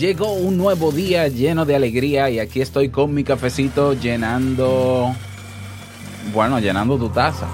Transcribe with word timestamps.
Llegó 0.00 0.32
un 0.32 0.56
nuevo 0.56 0.92
día 0.92 1.28
lleno 1.28 1.66
de 1.66 1.76
alegría 1.76 2.30
y 2.30 2.38
aquí 2.38 2.62
estoy 2.62 2.88
con 2.88 3.12
mi 3.12 3.22
cafecito 3.22 3.92
llenando, 3.92 5.14
bueno, 6.32 6.58
llenando 6.58 6.96
tu 6.96 7.10
taza. 7.10 7.46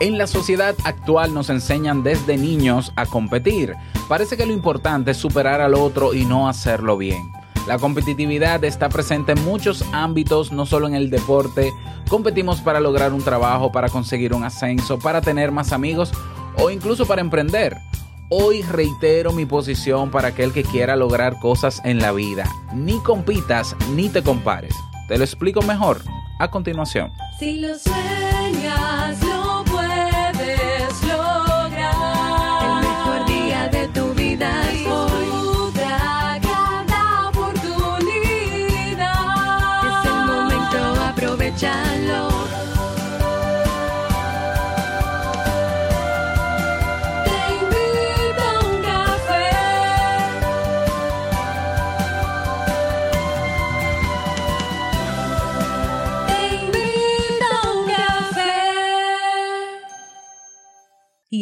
En 0.00 0.16
la 0.16 0.26
sociedad 0.26 0.74
actual 0.84 1.34
nos 1.34 1.50
enseñan 1.50 2.02
desde 2.02 2.38
niños 2.38 2.94
a 2.96 3.04
competir. 3.04 3.74
Parece 4.08 4.38
que 4.38 4.46
lo 4.46 4.54
importante 4.54 5.10
es 5.10 5.18
superar 5.18 5.60
al 5.60 5.74
otro 5.74 6.14
y 6.14 6.24
no 6.24 6.48
hacerlo 6.48 6.96
bien. 6.96 7.30
La 7.66 7.78
competitividad 7.78 8.64
está 8.64 8.88
presente 8.88 9.32
en 9.32 9.44
muchos 9.44 9.84
ámbitos, 9.92 10.50
no 10.50 10.64
solo 10.64 10.88
en 10.88 10.94
el 10.94 11.10
deporte. 11.10 11.74
Competimos 12.08 12.62
para 12.62 12.80
lograr 12.80 13.12
un 13.12 13.22
trabajo, 13.22 13.70
para 13.70 13.90
conseguir 13.90 14.32
un 14.32 14.44
ascenso, 14.44 14.98
para 14.98 15.20
tener 15.20 15.52
más 15.52 15.72
amigos 15.72 16.10
o 16.56 16.70
incluso 16.70 17.06
para 17.06 17.20
emprender. 17.20 17.76
Hoy 18.28 18.62
reitero 18.62 19.32
mi 19.32 19.44
posición 19.44 20.10
para 20.10 20.28
aquel 20.28 20.52
que 20.52 20.62
quiera 20.64 20.96
lograr 20.96 21.38
cosas 21.38 21.82
en 21.84 21.98
la 21.98 22.12
vida. 22.12 22.44
Ni 22.74 22.98
compitas 23.00 23.76
ni 23.90 24.08
te 24.08 24.22
compares. 24.22 24.74
Te 25.06 25.18
lo 25.18 25.24
explico 25.24 25.60
mejor 25.60 26.00
a 26.38 26.50
continuación. 26.50 27.12
Si 27.38 27.60
lo 27.60 27.78
sueñas, 27.78 29.22
lo 29.22 29.64
puedes 29.70 31.02
lograr. 31.02 32.62
El 32.64 32.88
mejor 32.88 33.26
día 33.26 33.68
de 33.68 33.88
tu 33.88 34.14
vida 34.14 34.72
es 34.72 34.86
hoy. 34.86 35.24
Disfruta 35.26 36.40
cada 36.40 37.28
oportunidad. 37.28 38.96
Es 39.84 40.06
el 40.06 40.24
momento, 40.24 41.02
aprovechalo. 41.02 41.91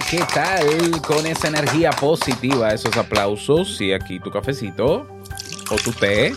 ¿Qué 0.00 0.24
tal? 0.34 1.00
Con 1.02 1.24
esa 1.26 1.48
energía 1.48 1.90
positiva, 1.90 2.72
esos 2.72 2.96
aplausos 2.96 3.80
y 3.80 3.92
aquí 3.92 4.18
tu 4.18 4.30
cafecito, 4.30 5.06
o 5.70 5.76
tu 5.76 5.92
té, 5.92 6.32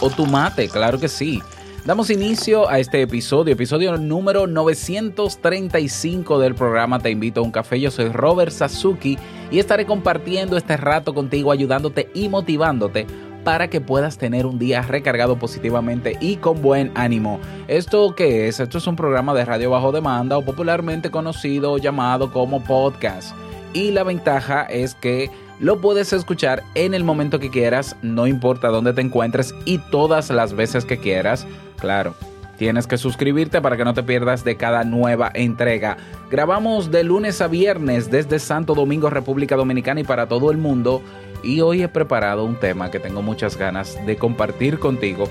o 0.00 0.10
tu 0.10 0.26
mate, 0.26 0.68
claro 0.68 1.00
que 1.00 1.08
sí. 1.08 1.42
Damos 1.84 2.08
inicio 2.10 2.68
a 2.68 2.78
este 2.78 3.02
episodio, 3.02 3.52
episodio 3.52 3.96
número 3.96 4.46
935 4.46 6.38
del 6.38 6.54
programa 6.54 7.00
Te 7.00 7.10
invito 7.10 7.40
a 7.40 7.42
un 7.42 7.50
café. 7.50 7.80
Yo 7.80 7.90
soy 7.90 8.08
Robert 8.08 8.52
Sasuki 8.52 9.18
y 9.50 9.58
estaré 9.58 9.86
compartiendo 9.86 10.56
este 10.56 10.76
rato 10.76 11.14
contigo, 11.14 11.50
ayudándote 11.50 12.10
y 12.14 12.28
motivándote 12.28 13.06
para 13.44 13.68
que 13.68 13.80
puedas 13.80 14.18
tener 14.18 14.46
un 14.46 14.58
día 14.58 14.82
recargado 14.82 15.38
positivamente 15.38 16.16
y 16.20 16.36
con 16.36 16.62
buen 16.62 16.90
ánimo. 16.94 17.38
¿Esto 17.68 18.14
qué 18.16 18.48
es? 18.48 18.58
Esto 18.58 18.78
es 18.78 18.86
un 18.86 18.96
programa 18.96 19.34
de 19.34 19.44
radio 19.44 19.70
bajo 19.70 19.92
demanda 19.92 20.38
o 20.38 20.42
popularmente 20.42 21.10
conocido 21.10 21.72
o 21.72 21.78
llamado 21.78 22.32
como 22.32 22.64
podcast. 22.64 23.36
Y 23.74 23.90
la 23.90 24.02
ventaja 24.02 24.62
es 24.62 24.94
que 24.94 25.30
lo 25.60 25.80
puedes 25.80 26.12
escuchar 26.12 26.64
en 26.74 26.94
el 26.94 27.04
momento 27.04 27.38
que 27.38 27.50
quieras, 27.50 27.96
no 28.02 28.26
importa 28.26 28.68
dónde 28.68 28.92
te 28.92 29.02
encuentres 29.02 29.54
y 29.64 29.78
todas 29.78 30.30
las 30.30 30.54
veces 30.54 30.84
que 30.84 30.98
quieras. 30.98 31.46
Claro, 31.78 32.14
Tienes 32.56 32.86
que 32.86 32.98
suscribirte 32.98 33.60
para 33.60 33.76
que 33.76 33.84
no 33.84 33.94
te 33.94 34.02
pierdas 34.02 34.44
de 34.44 34.56
cada 34.56 34.84
nueva 34.84 35.30
entrega. 35.34 35.96
Grabamos 36.30 36.90
de 36.90 37.04
lunes 37.04 37.40
a 37.40 37.48
viernes 37.48 38.10
desde 38.10 38.38
Santo 38.38 38.74
Domingo, 38.74 39.10
República 39.10 39.56
Dominicana 39.56 40.00
y 40.00 40.04
para 40.04 40.28
todo 40.28 40.50
el 40.50 40.58
mundo. 40.58 41.02
Y 41.42 41.60
hoy 41.60 41.82
he 41.82 41.88
preparado 41.88 42.44
un 42.44 42.56
tema 42.56 42.90
que 42.90 43.00
tengo 43.00 43.22
muchas 43.22 43.56
ganas 43.56 43.98
de 44.06 44.16
compartir 44.16 44.78
contigo 44.78 45.28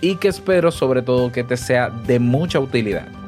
y 0.00 0.16
que 0.16 0.28
espero 0.28 0.70
sobre 0.72 1.02
todo 1.02 1.30
que 1.30 1.44
te 1.44 1.56
sea 1.56 1.90
de 1.90 2.18
mucha 2.18 2.58
utilidad. 2.58 3.21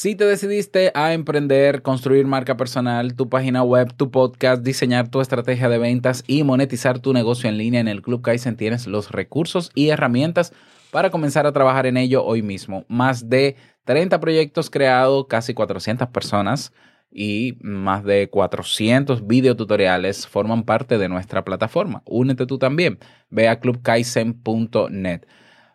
Si 0.00 0.14
te 0.14 0.24
decidiste 0.24 0.92
a 0.94 1.12
emprender, 1.12 1.82
construir 1.82 2.26
marca 2.26 2.56
personal, 2.56 3.14
tu 3.14 3.28
página 3.28 3.62
web, 3.62 3.92
tu 3.94 4.10
podcast, 4.10 4.62
diseñar 4.62 5.10
tu 5.10 5.20
estrategia 5.20 5.68
de 5.68 5.76
ventas 5.76 6.24
y 6.26 6.42
monetizar 6.42 7.00
tu 7.00 7.12
negocio 7.12 7.50
en 7.50 7.58
línea 7.58 7.82
en 7.82 7.88
el 7.88 8.00
Club 8.00 8.22
Kaizen, 8.22 8.56
tienes 8.56 8.86
los 8.86 9.12
recursos 9.12 9.70
y 9.74 9.90
herramientas 9.90 10.54
para 10.90 11.10
comenzar 11.10 11.46
a 11.46 11.52
trabajar 11.52 11.84
en 11.84 11.98
ello 11.98 12.24
hoy 12.24 12.40
mismo. 12.40 12.86
Más 12.88 13.28
de 13.28 13.56
30 13.84 14.20
proyectos 14.20 14.70
creados, 14.70 15.26
casi 15.28 15.52
400 15.52 16.08
personas 16.08 16.72
y 17.12 17.58
más 17.60 18.02
de 18.02 18.30
400 18.30 19.26
videotutoriales 19.26 20.26
forman 20.26 20.62
parte 20.62 20.96
de 20.96 21.10
nuestra 21.10 21.44
plataforma. 21.44 22.02
Únete 22.06 22.46
tú 22.46 22.56
también. 22.56 22.98
Ve 23.28 23.48
a 23.48 23.60
clubkaizen.net. 23.60 25.26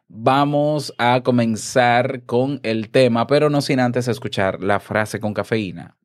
Vamos 0.07 0.93
a 0.97 1.21
comenzar 1.23 2.23
con 2.25 2.59
el 2.63 2.89
tema, 2.89 3.25
pero 3.25 3.49
no 3.49 3.61
sin 3.61 3.79
antes 3.79 4.07
escuchar 4.07 4.61
la 4.61 4.79
frase 4.79 5.19
con 5.19 5.33
cafeína. 5.33 5.97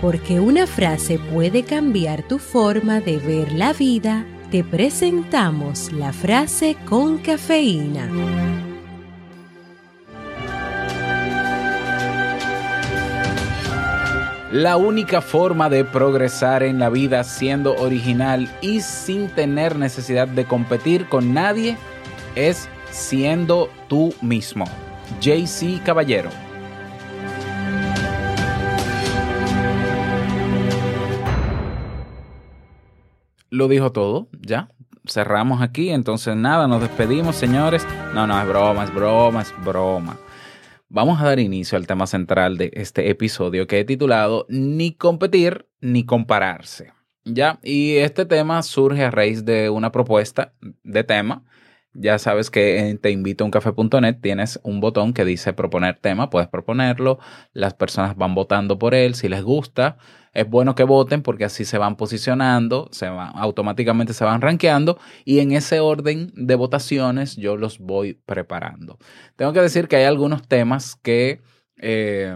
Porque 0.00 0.38
una 0.38 0.66
frase 0.66 1.18
puede 1.18 1.62
cambiar 1.62 2.28
tu 2.28 2.38
forma 2.38 3.00
de 3.00 3.16
ver 3.16 3.52
la 3.52 3.72
vida, 3.72 4.26
te 4.50 4.62
presentamos 4.62 5.90
la 5.92 6.12
frase 6.12 6.76
con 6.86 7.18
cafeína. 7.18 8.10
La 14.54 14.76
única 14.76 15.20
forma 15.20 15.68
de 15.68 15.84
progresar 15.84 16.62
en 16.62 16.78
la 16.78 16.88
vida 16.88 17.24
siendo 17.24 17.74
original 17.74 18.48
y 18.60 18.82
sin 18.82 19.28
tener 19.28 19.74
necesidad 19.74 20.28
de 20.28 20.44
competir 20.44 21.08
con 21.08 21.34
nadie 21.34 21.76
es 22.36 22.68
siendo 22.88 23.68
tú 23.88 24.14
mismo. 24.22 24.64
JC 25.20 25.82
Caballero. 25.82 26.30
Lo 33.50 33.66
dijo 33.66 33.90
todo, 33.90 34.28
ya. 34.40 34.68
Cerramos 35.04 35.62
aquí, 35.62 35.90
entonces 35.90 36.36
nada, 36.36 36.68
nos 36.68 36.80
despedimos, 36.80 37.34
señores. 37.34 37.84
No, 38.14 38.28
no, 38.28 38.40
es 38.40 38.46
broma, 38.46 38.84
es 38.84 38.94
broma, 38.94 39.42
es 39.42 39.52
broma. 39.64 40.16
Vamos 40.88 41.20
a 41.20 41.24
dar 41.24 41.38
inicio 41.38 41.76
al 41.78 41.86
tema 41.86 42.06
central 42.06 42.58
de 42.58 42.70
este 42.74 43.08
episodio 43.10 43.66
que 43.66 43.80
he 43.80 43.84
titulado 43.84 44.46
Ni 44.48 44.94
competir 44.94 45.66
ni 45.80 46.04
compararse. 46.04 46.92
Ya, 47.24 47.58
y 47.62 47.96
este 47.96 48.26
tema 48.26 48.62
surge 48.62 49.04
a 49.04 49.10
raíz 49.10 49.44
de 49.44 49.70
una 49.70 49.90
propuesta 49.90 50.52
de 50.82 51.02
tema. 51.02 51.42
Ya 51.94 52.18
sabes 52.18 52.50
que 52.50 52.88
en 52.88 52.98
teinvitouncafe.net 52.98 54.16
tienes 54.20 54.58
un 54.64 54.80
botón 54.80 55.12
que 55.12 55.24
dice 55.24 55.52
proponer 55.52 55.96
tema, 56.00 56.28
puedes 56.28 56.48
proponerlo, 56.48 57.20
las 57.52 57.74
personas 57.74 58.16
van 58.16 58.34
votando 58.34 58.78
por 58.80 58.94
él, 58.94 59.14
si 59.14 59.28
les 59.28 59.44
gusta, 59.44 59.96
es 60.32 60.48
bueno 60.50 60.74
que 60.74 60.82
voten 60.82 61.22
porque 61.22 61.44
así 61.44 61.64
se 61.64 61.78
van 61.78 61.96
posicionando, 61.96 62.88
se 62.90 63.08
van, 63.08 63.30
automáticamente 63.36 64.12
se 64.12 64.24
van 64.24 64.40
rankeando 64.40 64.98
y 65.24 65.38
en 65.38 65.52
ese 65.52 65.78
orden 65.78 66.32
de 66.34 66.56
votaciones 66.56 67.36
yo 67.36 67.56
los 67.56 67.78
voy 67.78 68.14
preparando. 68.14 68.98
Tengo 69.36 69.52
que 69.52 69.60
decir 69.60 69.86
que 69.86 69.94
hay 69.94 70.04
algunos 70.04 70.48
temas 70.48 70.96
que 70.96 71.40
eh, 71.76 72.34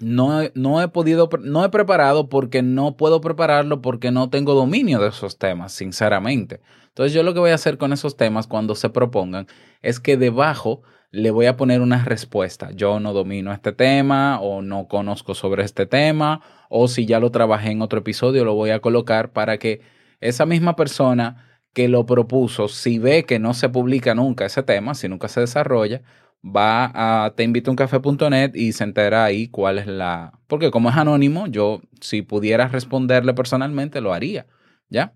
no, 0.00 0.40
no, 0.54 0.82
he 0.82 0.88
podido, 0.88 1.28
no 1.40 1.64
he 1.64 1.68
preparado 1.68 2.28
porque 2.28 2.62
no 2.62 2.96
puedo 2.96 3.20
prepararlo 3.20 3.80
porque 3.80 4.10
no 4.10 4.28
tengo 4.30 4.54
dominio 4.54 4.98
de 4.98 5.08
esos 5.08 5.38
temas, 5.38 5.72
sinceramente. 5.72 6.60
Entonces 6.88 7.12
yo 7.12 7.22
lo 7.22 7.34
que 7.34 7.40
voy 7.40 7.50
a 7.50 7.54
hacer 7.54 7.78
con 7.78 7.92
esos 7.92 8.16
temas 8.16 8.46
cuando 8.46 8.74
se 8.74 8.90
propongan 8.90 9.46
es 9.82 10.00
que 10.00 10.16
debajo 10.16 10.82
le 11.10 11.30
voy 11.30 11.46
a 11.46 11.56
poner 11.56 11.80
una 11.80 12.04
respuesta. 12.04 12.70
Yo 12.72 12.98
no 12.98 13.12
domino 13.12 13.52
este 13.52 13.72
tema 13.72 14.40
o 14.40 14.62
no 14.62 14.88
conozco 14.88 15.34
sobre 15.34 15.62
este 15.62 15.86
tema 15.86 16.40
o 16.68 16.88
si 16.88 17.06
ya 17.06 17.20
lo 17.20 17.30
trabajé 17.30 17.70
en 17.70 17.82
otro 17.82 18.00
episodio 18.00 18.44
lo 18.44 18.54
voy 18.54 18.70
a 18.70 18.80
colocar 18.80 19.32
para 19.32 19.58
que 19.58 19.80
esa 20.20 20.44
misma 20.44 20.74
persona 20.74 21.60
que 21.72 21.88
lo 21.88 22.06
propuso, 22.06 22.68
si 22.68 22.98
ve 22.98 23.24
que 23.24 23.38
no 23.38 23.54
se 23.54 23.68
publica 23.68 24.14
nunca 24.14 24.46
ese 24.46 24.62
tema, 24.62 24.94
si 24.94 25.08
nunca 25.08 25.28
se 25.28 25.40
desarrolla, 25.40 26.02
va 26.44 27.24
a 27.24 27.30
teinvitouncafe.net 27.34 28.52
y 28.54 28.72
se 28.72 28.84
entera 28.84 29.24
ahí 29.24 29.48
cuál 29.48 29.78
es 29.78 29.86
la... 29.86 30.38
Porque 30.46 30.70
como 30.70 30.90
es 30.90 30.96
anónimo, 30.96 31.46
yo 31.46 31.80
si 32.00 32.22
pudiera 32.22 32.68
responderle 32.68 33.34
personalmente 33.34 34.00
lo 34.00 34.12
haría, 34.12 34.46
¿ya? 34.88 35.14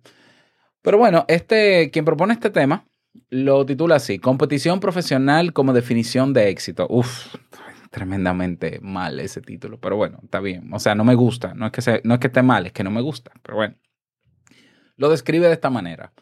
Pero 0.83 0.99
bueno, 0.99 1.25
este, 1.29 1.91
quien 1.91 2.05
propone 2.05 2.33
este 2.33 2.51
tema 2.51 2.87
lo 3.31 3.67
titula 3.67 3.97
así, 3.97 4.19
competición 4.19 4.81
profesional 4.81 5.53
como 5.53 5.73
definición 5.73 6.33
de 6.33 6.49
éxito. 6.51 6.87
Uf, 6.89 7.35
tremendamente 7.91 8.79
mal 8.81 9.19
ese 9.21 9.41
título, 9.41 9.79
pero 9.81 9.97
bueno, 9.97 10.21
está 10.23 10.41
bien. 10.41 10.73
O 10.73 10.79
sea, 10.79 10.95
no 10.95 11.05
me 11.05 11.15
gusta, 11.15 11.55
no 11.55 11.67
es 11.67 11.73
que, 11.73 11.83
se- 11.83 12.01
no 12.05 12.15
es 12.15 12.21
que 12.21 12.29
esté 12.29 12.43
mal, 12.43 12.67
es 12.67 12.73
que 12.73 12.85
no 12.85 12.91
me 12.91 13.01
gusta, 13.01 13.33
pero 13.43 13.57
bueno. 13.57 13.75
Lo 14.97 15.09
describe 15.11 15.47
de 15.47 15.53
esta 15.53 15.71
manera. 15.71 16.13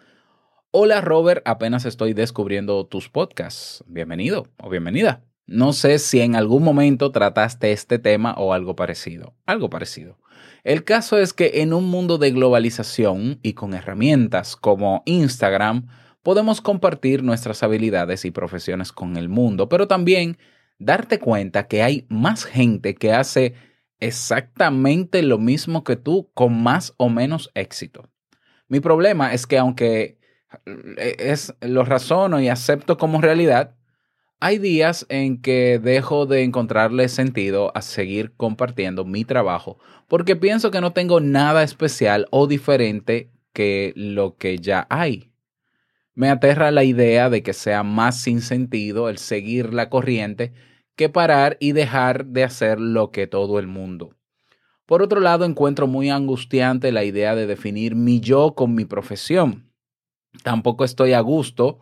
Hola 0.78 1.00
Robert, 1.00 1.40
apenas 1.46 1.86
estoy 1.86 2.12
descubriendo 2.12 2.84
tus 2.84 3.08
podcasts. 3.08 3.82
Bienvenido 3.86 4.48
o 4.62 4.68
bienvenida. 4.68 5.24
No 5.46 5.72
sé 5.72 5.98
si 5.98 6.20
en 6.20 6.36
algún 6.36 6.62
momento 6.62 7.12
trataste 7.12 7.72
este 7.72 7.98
tema 7.98 8.34
o 8.34 8.52
algo 8.52 8.76
parecido. 8.76 9.34
Algo 9.46 9.70
parecido. 9.70 10.18
El 10.64 10.84
caso 10.84 11.16
es 11.16 11.32
que 11.32 11.62
en 11.62 11.72
un 11.72 11.88
mundo 11.88 12.18
de 12.18 12.30
globalización 12.30 13.38
y 13.42 13.54
con 13.54 13.72
herramientas 13.72 14.54
como 14.54 15.02
Instagram, 15.06 15.86
podemos 16.22 16.60
compartir 16.60 17.22
nuestras 17.22 17.62
habilidades 17.62 18.26
y 18.26 18.30
profesiones 18.30 18.92
con 18.92 19.16
el 19.16 19.30
mundo, 19.30 19.70
pero 19.70 19.88
también 19.88 20.36
darte 20.78 21.18
cuenta 21.18 21.68
que 21.68 21.82
hay 21.82 22.04
más 22.10 22.44
gente 22.44 22.96
que 22.96 23.14
hace 23.14 23.54
exactamente 23.98 25.22
lo 25.22 25.38
mismo 25.38 25.84
que 25.84 25.96
tú 25.96 26.30
con 26.34 26.62
más 26.62 26.92
o 26.98 27.08
menos 27.08 27.50
éxito. 27.54 28.10
Mi 28.68 28.80
problema 28.80 29.32
es 29.32 29.46
que 29.46 29.56
aunque 29.56 30.18
es, 30.96 31.54
lo 31.60 31.84
razono 31.84 32.40
y 32.40 32.48
acepto 32.48 32.98
como 32.98 33.20
realidad, 33.20 33.74
hay 34.40 34.58
días 34.58 35.06
en 35.08 35.40
que 35.40 35.80
dejo 35.82 36.26
de 36.26 36.42
encontrarle 36.42 37.08
sentido 37.08 37.72
a 37.74 37.82
seguir 37.82 38.34
compartiendo 38.36 39.04
mi 39.04 39.24
trabajo 39.24 39.78
porque 40.08 40.36
pienso 40.36 40.70
que 40.70 40.80
no 40.80 40.92
tengo 40.92 41.20
nada 41.20 41.62
especial 41.62 42.26
o 42.30 42.46
diferente 42.46 43.30
que 43.52 43.92
lo 43.96 44.36
que 44.36 44.58
ya 44.58 44.86
hay. 44.90 45.32
Me 46.14 46.30
aterra 46.30 46.70
la 46.70 46.84
idea 46.84 47.28
de 47.28 47.42
que 47.42 47.52
sea 47.52 47.82
más 47.82 48.20
sin 48.20 48.40
sentido 48.40 49.08
el 49.08 49.18
seguir 49.18 49.74
la 49.74 49.90
corriente 49.90 50.52
que 50.94 51.08
parar 51.08 51.58
y 51.60 51.72
dejar 51.72 52.26
de 52.26 52.44
hacer 52.44 52.80
lo 52.80 53.10
que 53.10 53.26
todo 53.26 53.58
el 53.58 53.66
mundo. 53.66 54.14
Por 54.86 55.02
otro 55.02 55.20
lado, 55.20 55.44
encuentro 55.44 55.86
muy 55.86 56.10
angustiante 56.10 56.92
la 56.92 57.04
idea 57.04 57.34
de 57.34 57.46
definir 57.46 57.96
mi 57.96 58.20
yo 58.20 58.54
con 58.54 58.74
mi 58.74 58.84
profesión. 58.84 59.65
Tampoco 60.42 60.84
estoy 60.84 61.12
a 61.12 61.20
gusto 61.20 61.80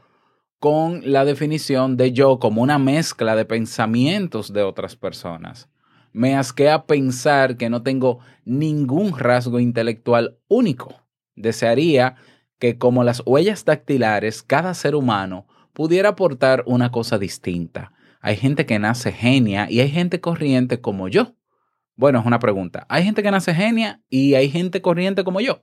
con 0.59 1.03
la 1.05 1.25
definición 1.25 1.97
de 1.97 2.13
yo 2.13 2.39
como 2.39 2.63
una 2.63 2.79
mezcla 2.79 3.37
de 3.37 3.45
pensamientos 3.45 4.53
de 4.53 4.63
otras 4.63 4.97
personas. 4.97 5.69
Me 6.13 6.37
asquea 6.37 6.87
pensar 6.87 7.57
que 7.57 7.69
no 7.69 7.83
tengo 7.83 8.21
ningún 8.45 9.19
rasgo 9.19 9.61
intelectual 9.61 10.39
único. 10.49 11.03
Desearía 11.35 12.17
que 12.59 12.79
como 12.79 13.05
las 13.05 13.23
huellas 13.27 13.65
dactilares, 13.65 14.43
cada 14.43 14.75
ser 14.75 14.95
humano 14.95 15.47
pudiera 15.73 16.11
aportar 16.11 16.63
una 16.67 16.91
cosa 16.91 17.19
distinta. 17.19 17.93
Hay 18.21 18.37
gente 18.37 18.65
que 18.65 18.79
nace 18.79 19.13
genia 19.13 19.67
y 19.69 19.81
hay 19.81 19.91
gente 19.91 20.21
corriente 20.21 20.81
como 20.81 21.09
yo. 21.09 21.35
Bueno, 21.97 22.21
es 22.21 22.27
una 22.27 22.39
pregunta. 22.39 22.87
Hay 22.89 23.05
gente 23.05 23.23
que 23.23 23.31
nace 23.31 23.55
genia 23.55 24.01
y 24.09 24.35
hay 24.35 24.49
gente 24.49 24.81
corriente 24.81 25.25
como 25.25 25.41
yo. 25.41 25.61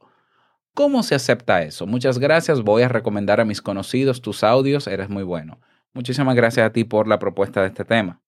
¿Cómo 0.73 1.03
se 1.03 1.15
acepta 1.15 1.63
eso? 1.63 1.85
Muchas 1.85 2.17
gracias. 2.17 2.61
Voy 2.61 2.83
a 2.83 2.87
recomendar 2.87 3.41
a 3.41 3.45
mis 3.45 3.61
conocidos 3.61 4.21
tus 4.21 4.43
audios. 4.43 4.87
Eres 4.87 5.09
muy 5.09 5.23
bueno. 5.23 5.59
Muchísimas 5.93 6.35
gracias 6.35 6.65
a 6.65 6.71
ti 6.71 6.85
por 6.85 7.07
la 7.07 7.19
propuesta 7.19 7.61
de 7.61 7.67
este 7.67 7.83
tema. 7.83 8.21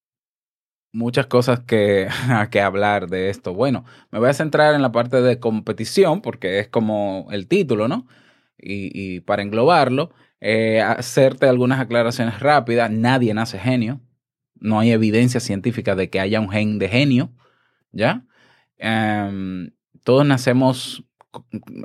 Muchas 0.92 1.25
cosas 1.28 1.62
que, 1.62 2.10
que 2.51 2.62
hablar 2.62 3.07
de 3.07 3.30
esto. 3.30 3.54
Bueno, 3.54 3.86
me 4.12 4.19
voy 4.19 4.30
a 4.30 4.34
centrar 4.34 4.75
en 4.75 4.81
la 4.81 4.92
parte 4.92 5.22
de 5.22 5.40
competición 5.40 6.22
porque 6.22 6.60
es 6.60 6.68
como 6.68 7.28
el 7.31 7.48
título, 7.48 7.88
¿no? 7.88 8.07
Y, 8.66 9.19
para 9.22 9.42
englobarlo, 9.42 10.13
eh, 10.39 10.81
hacerte 10.81 11.48
algunas 11.48 11.80
aclaraciones 11.80 12.39
rápidas. 12.39 12.92
Nadie 12.92 13.34
nace 13.34 13.60
genio. 13.60 14.01
No 14.56 14.80
hay 14.80 14.92
evidencia 14.92 15.39
científica 15.39 15.96
de 15.96 16.10
que 16.10 16.19
haya 16.19 16.39
un 16.39 16.50
gen 16.50 16.80
de 16.80 16.89
genio. 16.89 17.31
¿Ya? 17.92 18.25
Em, 18.78 19.72
todos 20.04 20.25
nacemos 20.25 21.06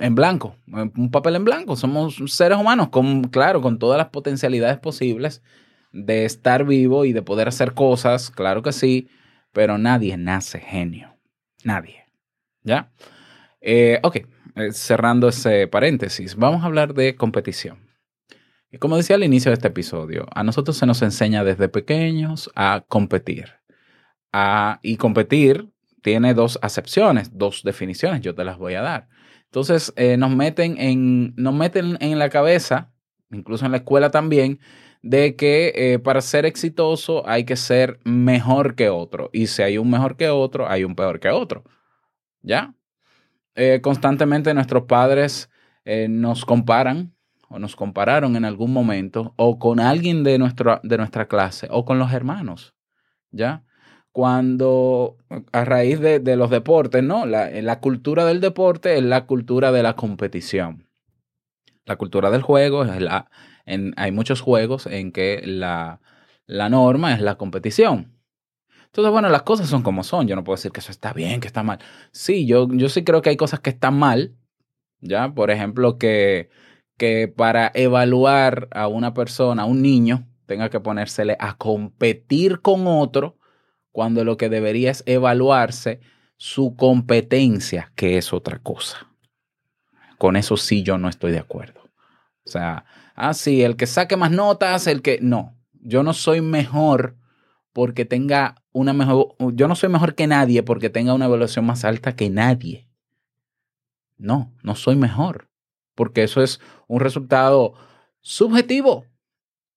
en 0.00 0.14
blanco, 0.14 0.56
un 0.66 1.10
papel 1.10 1.36
en 1.36 1.44
blanco. 1.44 1.76
Somos 1.76 2.20
seres 2.26 2.58
humanos, 2.58 2.88
con, 2.88 3.24
claro, 3.24 3.60
con 3.60 3.78
todas 3.78 3.98
las 3.98 4.08
potencialidades 4.08 4.78
posibles 4.78 5.42
de 5.92 6.24
estar 6.24 6.64
vivo 6.64 7.04
y 7.04 7.12
de 7.12 7.22
poder 7.22 7.48
hacer 7.48 7.74
cosas, 7.74 8.30
claro 8.30 8.62
que 8.62 8.72
sí, 8.72 9.08
pero 9.52 9.78
nadie 9.78 10.16
nace 10.16 10.60
genio. 10.60 11.16
Nadie. 11.64 12.04
¿Ya? 12.62 12.90
Eh, 13.60 13.98
ok, 14.02 14.16
eh, 14.16 14.72
cerrando 14.72 15.28
ese 15.28 15.66
paréntesis, 15.66 16.36
vamos 16.36 16.62
a 16.62 16.66
hablar 16.66 16.94
de 16.94 17.16
competición. 17.16 17.88
Y 18.70 18.78
como 18.78 18.96
decía 18.96 19.16
al 19.16 19.24
inicio 19.24 19.50
de 19.50 19.54
este 19.54 19.68
episodio, 19.68 20.26
a 20.34 20.44
nosotros 20.44 20.76
se 20.76 20.86
nos 20.86 21.00
enseña 21.00 21.42
desde 21.42 21.68
pequeños 21.68 22.50
a 22.54 22.84
competir. 22.86 23.54
A, 24.32 24.78
y 24.82 24.96
competir 24.96 25.70
tiene 26.02 26.34
dos 26.34 26.58
acepciones, 26.60 27.36
dos 27.36 27.62
definiciones, 27.64 28.20
yo 28.20 28.34
te 28.34 28.44
las 28.44 28.58
voy 28.58 28.74
a 28.74 28.82
dar. 28.82 29.08
Entonces, 29.48 29.94
eh, 29.96 30.16
nos, 30.18 30.30
meten 30.30 30.76
en, 30.78 31.34
nos 31.36 31.54
meten 31.54 31.96
en 32.00 32.18
la 32.18 32.28
cabeza, 32.28 32.92
incluso 33.30 33.64
en 33.64 33.72
la 33.72 33.78
escuela 33.78 34.10
también, 34.10 34.60
de 35.02 35.36
que 35.36 35.72
eh, 35.74 35.98
para 35.98 36.20
ser 36.20 36.44
exitoso 36.44 37.26
hay 37.26 37.44
que 37.44 37.56
ser 37.56 37.98
mejor 38.04 38.74
que 38.74 38.90
otro. 38.90 39.30
Y 39.32 39.46
si 39.46 39.62
hay 39.62 39.78
un 39.78 39.90
mejor 39.90 40.16
que 40.16 40.28
otro, 40.28 40.68
hay 40.68 40.84
un 40.84 40.94
peor 40.94 41.18
que 41.18 41.30
otro. 41.30 41.64
¿Ya? 42.42 42.74
Eh, 43.54 43.80
constantemente 43.82 44.54
nuestros 44.54 44.84
padres 44.84 45.50
nos 46.10 46.44
comparan 46.44 47.14
o 47.48 47.58
nos 47.58 47.74
compararon 47.74 48.36
en 48.36 48.44
algún 48.44 48.74
momento 48.74 49.32
o 49.36 49.58
con 49.58 49.80
alguien 49.80 50.22
de, 50.22 50.38
nuestro, 50.38 50.80
de 50.82 50.98
nuestra 50.98 51.26
clase 51.28 51.66
o 51.70 51.86
con 51.86 51.98
los 51.98 52.12
hermanos. 52.12 52.74
¿Ya? 53.30 53.64
Cuando 54.18 55.16
a 55.52 55.64
raíz 55.64 56.00
de, 56.00 56.36
los 56.36 56.50
deportes, 56.50 57.04
¿no? 57.04 57.24
La, 57.24 57.78
cultura 57.78 58.24
del 58.24 58.40
deporte 58.40 58.98
es 58.98 59.04
la 59.04 59.26
cultura 59.26 59.70
de 59.70 59.84
la 59.84 59.94
competición. 59.94 60.88
La 61.84 61.94
cultura 61.94 62.28
del 62.32 62.42
juego 62.42 62.82
es 62.82 63.00
la... 63.00 63.30
Hay 63.94 64.10
muchos 64.10 64.40
juegos 64.40 64.86
en 64.86 65.12
que 65.12 65.40
la, 65.44 66.00
la 66.46 66.68
norma 66.68 67.14
es 67.14 67.20
la 67.20 67.36
competición. 67.36 68.18
Entonces, 68.86 69.12
bueno, 69.12 69.28
las 69.28 69.42
cosas 69.42 69.68
son 69.68 69.84
como 69.84 70.02
son. 70.02 70.26
Yo 70.26 70.34
no 70.34 70.42
puedo 70.42 70.56
decir 70.56 70.72
que 70.72 70.80
eso 70.80 70.90
está 70.90 71.12
bien, 71.12 71.38
que 71.38 71.46
está 71.46 71.62
mal. 71.62 71.78
Sí, 72.10 72.44
yo, 72.44 72.66
yo 72.72 72.88
sí 72.88 73.04
creo 73.04 73.22
que 73.22 73.30
hay 73.30 73.36
cosas 73.36 73.60
que 73.60 73.70
están 73.70 73.96
mal. 73.96 74.34
¿Ya? 75.00 75.32
Por 75.32 75.52
ejemplo, 75.52 75.96
que, 75.96 76.50
que 76.96 77.28
para 77.28 77.70
evaluar 77.72 78.66
a 78.72 78.88
una 78.88 79.14
persona, 79.14 79.62
a 79.62 79.66
un 79.66 79.80
niño, 79.80 80.26
tenga 80.46 80.70
que 80.70 80.80
ponérsele 80.80 81.36
a 81.38 81.56
competir 81.56 82.62
con 82.62 82.88
otro 82.88 83.37
cuando 83.98 84.22
lo 84.22 84.36
que 84.36 84.48
debería 84.48 84.92
es 84.92 85.02
evaluarse 85.06 85.98
su 86.36 86.76
competencia, 86.76 87.90
que 87.96 88.16
es 88.16 88.32
otra 88.32 88.60
cosa. 88.60 89.08
Con 90.18 90.36
eso 90.36 90.56
sí 90.56 90.84
yo 90.84 90.98
no 90.98 91.08
estoy 91.08 91.32
de 91.32 91.40
acuerdo. 91.40 91.80
O 92.46 92.48
sea, 92.48 92.84
ah, 93.16 93.34
sí, 93.34 93.64
el 93.64 93.74
que 93.74 93.88
saque 93.88 94.16
más 94.16 94.30
notas, 94.30 94.86
el 94.86 95.02
que... 95.02 95.18
No, 95.20 95.56
yo 95.72 96.04
no 96.04 96.12
soy 96.12 96.40
mejor 96.40 97.16
porque 97.72 98.04
tenga 98.04 98.62
una 98.70 98.92
mejor... 98.92 99.34
Yo 99.54 99.66
no 99.66 99.74
soy 99.74 99.88
mejor 99.88 100.14
que 100.14 100.28
nadie 100.28 100.62
porque 100.62 100.90
tenga 100.90 101.12
una 101.12 101.24
evaluación 101.24 101.66
más 101.66 101.84
alta 101.84 102.14
que 102.14 102.30
nadie. 102.30 102.86
No, 104.16 104.54
no 104.62 104.76
soy 104.76 104.94
mejor. 104.94 105.48
Porque 105.96 106.22
eso 106.22 106.40
es 106.40 106.60
un 106.86 107.00
resultado 107.00 107.74
subjetivo 108.20 109.06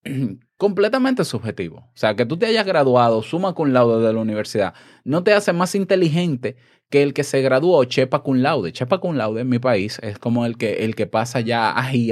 completamente 0.58 1.26
subjetivo. 1.26 1.78
O 1.78 1.96
sea, 1.96 2.16
que 2.16 2.26
tú 2.26 2.38
te 2.38 2.46
hayas 2.46 2.66
graduado 2.66 3.22
suma 3.22 3.54
cum 3.54 3.70
laude 3.72 4.06
de 4.06 4.14
la 4.14 4.20
universidad 4.20 4.74
no 5.04 5.24
te 5.24 5.34
hace 5.34 5.54
más 5.54 5.76
inteligente 5.76 6.58
que 6.90 7.04
el 7.04 7.14
que 7.14 7.24
se 7.24 7.42
graduó 7.42 7.84
chepa 7.86 8.22
cum 8.22 8.38
laude. 8.38 8.72
Chepa 8.72 9.00
cum 9.00 9.16
laude 9.16 9.42
en 9.42 9.50
mi 9.50 9.60
país 9.60 10.00
es 10.04 10.20
como 10.20 10.46
el 10.46 10.58
que, 10.58 10.84
el 10.86 10.96
que 10.96 11.08
pasa 11.08 11.40
ya 11.40 11.78
ahí 11.80 12.12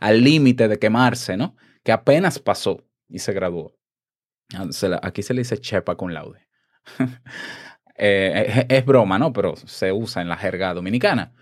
al 0.00 0.24
límite 0.24 0.68
de 0.68 0.78
quemarse, 0.78 1.36
¿no? 1.36 1.56
Que 1.82 1.92
apenas 1.92 2.38
pasó 2.38 2.82
y 3.08 3.18
se 3.18 3.32
graduó. 3.32 3.76
Aquí 5.02 5.22
se 5.22 5.34
le 5.34 5.42
dice 5.42 5.58
chepa 5.58 5.96
cum 5.96 6.10
laude. 6.10 6.40
eh, 7.96 8.64
es, 8.68 8.78
es 8.78 8.86
broma, 8.86 9.18
¿no? 9.18 9.32
Pero 9.32 9.56
se 9.56 9.92
usa 9.92 10.22
en 10.22 10.28
la 10.28 10.36
jerga 10.36 10.74
dominicana. 10.74 11.34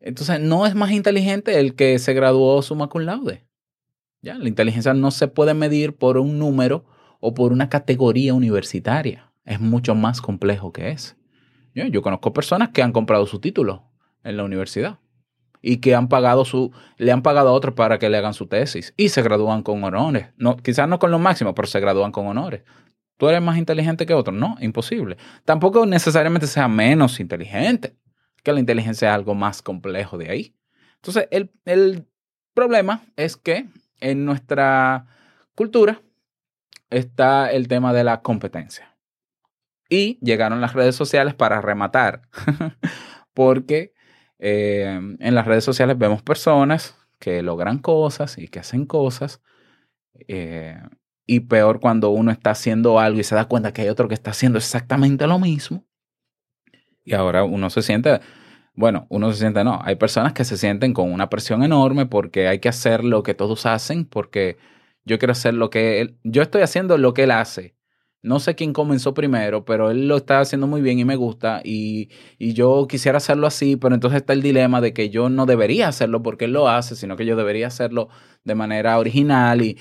Entonces, 0.00 0.40
no 0.40 0.66
es 0.66 0.74
más 0.74 0.92
inteligente 0.92 1.58
el 1.58 1.74
que 1.74 1.98
se 1.98 2.14
graduó 2.14 2.62
suma 2.62 2.88
cum 2.88 3.02
laude. 3.02 3.46
La 4.34 4.48
inteligencia 4.48 4.92
no 4.94 5.10
se 5.10 5.28
puede 5.28 5.54
medir 5.54 5.96
por 5.96 6.18
un 6.18 6.38
número 6.38 6.84
o 7.20 7.34
por 7.34 7.52
una 7.52 7.68
categoría 7.68 8.34
universitaria. 8.34 9.32
Es 9.44 9.60
mucho 9.60 9.94
más 9.94 10.20
complejo 10.20 10.72
que 10.72 10.90
eso. 10.90 11.14
Yo, 11.74 11.84
yo 11.86 12.02
conozco 12.02 12.32
personas 12.32 12.70
que 12.70 12.82
han 12.82 12.92
comprado 12.92 13.26
su 13.26 13.38
título 13.38 13.90
en 14.24 14.36
la 14.36 14.44
universidad 14.44 14.98
y 15.62 15.78
que 15.78 15.94
han 15.94 16.08
pagado 16.08 16.44
su, 16.44 16.72
le 16.96 17.12
han 17.12 17.22
pagado 17.22 17.50
a 17.50 17.52
otros 17.52 17.74
para 17.74 17.98
que 17.98 18.08
le 18.08 18.16
hagan 18.16 18.34
su 18.34 18.46
tesis 18.46 18.94
y 18.96 19.08
se 19.08 19.22
gradúan 19.22 19.62
con 19.62 19.82
honores. 19.84 20.28
No, 20.36 20.56
quizás 20.56 20.88
no 20.88 20.98
con 20.98 21.10
lo 21.10 21.18
máximo, 21.18 21.54
pero 21.54 21.68
se 21.68 21.80
gradúan 21.80 22.12
con 22.12 22.26
honores. 22.26 22.62
¿Tú 23.16 23.28
eres 23.28 23.40
más 23.40 23.56
inteligente 23.56 24.06
que 24.06 24.14
otro? 24.14 24.32
No, 24.32 24.56
imposible. 24.60 25.16
Tampoco 25.44 25.86
necesariamente 25.86 26.46
sea 26.46 26.68
menos 26.68 27.18
inteligente, 27.18 27.96
que 28.42 28.52
la 28.52 28.60
inteligencia 28.60 29.08
es 29.08 29.14
algo 29.14 29.34
más 29.34 29.62
complejo 29.62 30.18
de 30.18 30.30
ahí. 30.30 30.56
Entonces, 30.96 31.26
el, 31.30 31.50
el 31.64 32.06
problema 32.52 33.02
es 33.16 33.36
que 33.36 33.66
en 34.00 34.24
nuestra 34.24 35.06
cultura 35.54 36.02
está 36.90 37.50
el 37.50 37.68
tema 37.68 37.92
de 37.92 38.04
la 38.04 38.22
competencia. 38.22 38.96
Y 39.88 40.18
llegaron 40.20 40.60
las 40.60 40.74
redes 40.74 40.96
sociales 40.96 41.34
para 41.34 41.60
rematar, 41.60 42.22
porque 43.34 43.92
eh, 44.38 45.00
en 45.18 45.34
las 45.34 45.46
redes 45.46 45.64
sociales 45.64 45.96
vemos 45.96 46.22
personas 46.22 46.96
que 47.18 47.42
logran 47.42 47.78
cosas 47.78 48.38
y 48.38 48.48
que 48.48 48.58
hacen 48.60 48.86
cosas. 48.86 49.42
eh, 50.28 50.80
y 51.26 51.40
peor 51.40 51.80
cuando 51.80 52.10
uno 52.10 52.30
está 52.30 52.50
haciendo 52.50 53.00
algo 53.00 53.18
y 53.18 53.24
se 53.24 53.34
da 53.34 53.46
cuenta 53.46 53.72
que 53.72 53.82
hay 53.82 53.88
otro 53.88 54.08
que 54.08 54.14
está 54.14 54.30
haciendo 54.30 54.58
exactamente 54.58 55.26
lo 55.26 55.38
mismo. 55.38 55.84
Y 57.04 57.14
ahora 57.14 57.44
uno 57.44 57.68
se 57.70 57.82
siente, 57.82 58.20
bueno, 58.76 59.06
uno 59.08 59.32
se 59.32 59.38
siente, 59.38 59.64
no, 59.64 59.80
hay 59.82 59.96
personas 59.96 60.34
que 60.34 60.44
se 60.44 60.56
sienten 60.58 60.92
con 60.92 61.12
una 61.12 61.30
presión 61.30 61.62
enorme 61.62 62.06
porque 62.06 62.46
hay 62.48 62.60
que 62.60 62.68
hacer 62.68 63.04
lo 63.04 63.22
que 63.22 63.34
todos 63.34 63.66
hacen, 63.66 64.04
porque 64.04 64.58
yo 65.04 65.18
quiero 65.18 65.32
hacer 65.32 65.54
lo 65.54 65.70
que 65.70 66.00
él, 66.02 66.18
yo 66.24 66.42
estoy 66.42 66.62
haciendo 66.62 66.98
lo 66.98 67.14
que 67.14 67.24
él 67.24 67.30
hace. 67.30 67.74
No 68.22 68.40
sé 68.40 68.54
quién 68.56 68.72
comenzó 68.72 69.14
primero, 69.14 69.64
pero 69.64 69.90
él 69.90 70.08
lo 70.08 70.16
está 70.16 70.40
haciendo 70.40 70.66
muy 70.66 70.82
bien 70.82 70.98
y 70.98 71.04
me 71.04 71.16
gusta. 71.16 71.60
Y, 71.64 72.10
y 72.38 72.54
yo 72.54 72.86
quisiera 72.88 73.18
hacerlo 73.18 73.46
así, 73.46 73.76
pero 73.76 73.94
entonces 73.94 74.18
está 74.18 74.32
el 74.32 74.42
dilema 74.42 74.80
de 74.80 74.92
que 74.92 75.10
yo 75.10 75.28
no 75.28 75.46
debería 75.46 75.88
hacerlo 75.88 76.22
porque 76.22 76.46
él 76.46 76.52
lo 76.52 76.68
hace, 76.68 76.96
sino 76.96 77.16
que 77.16 77.24
yo 77.26 77.36
debería 77.36 77.68
hacerlo 77.68 78.08
de 78.44 78.54
manera 78.56 78.98
original. 78.98 79.62
Y, 79.62 79.78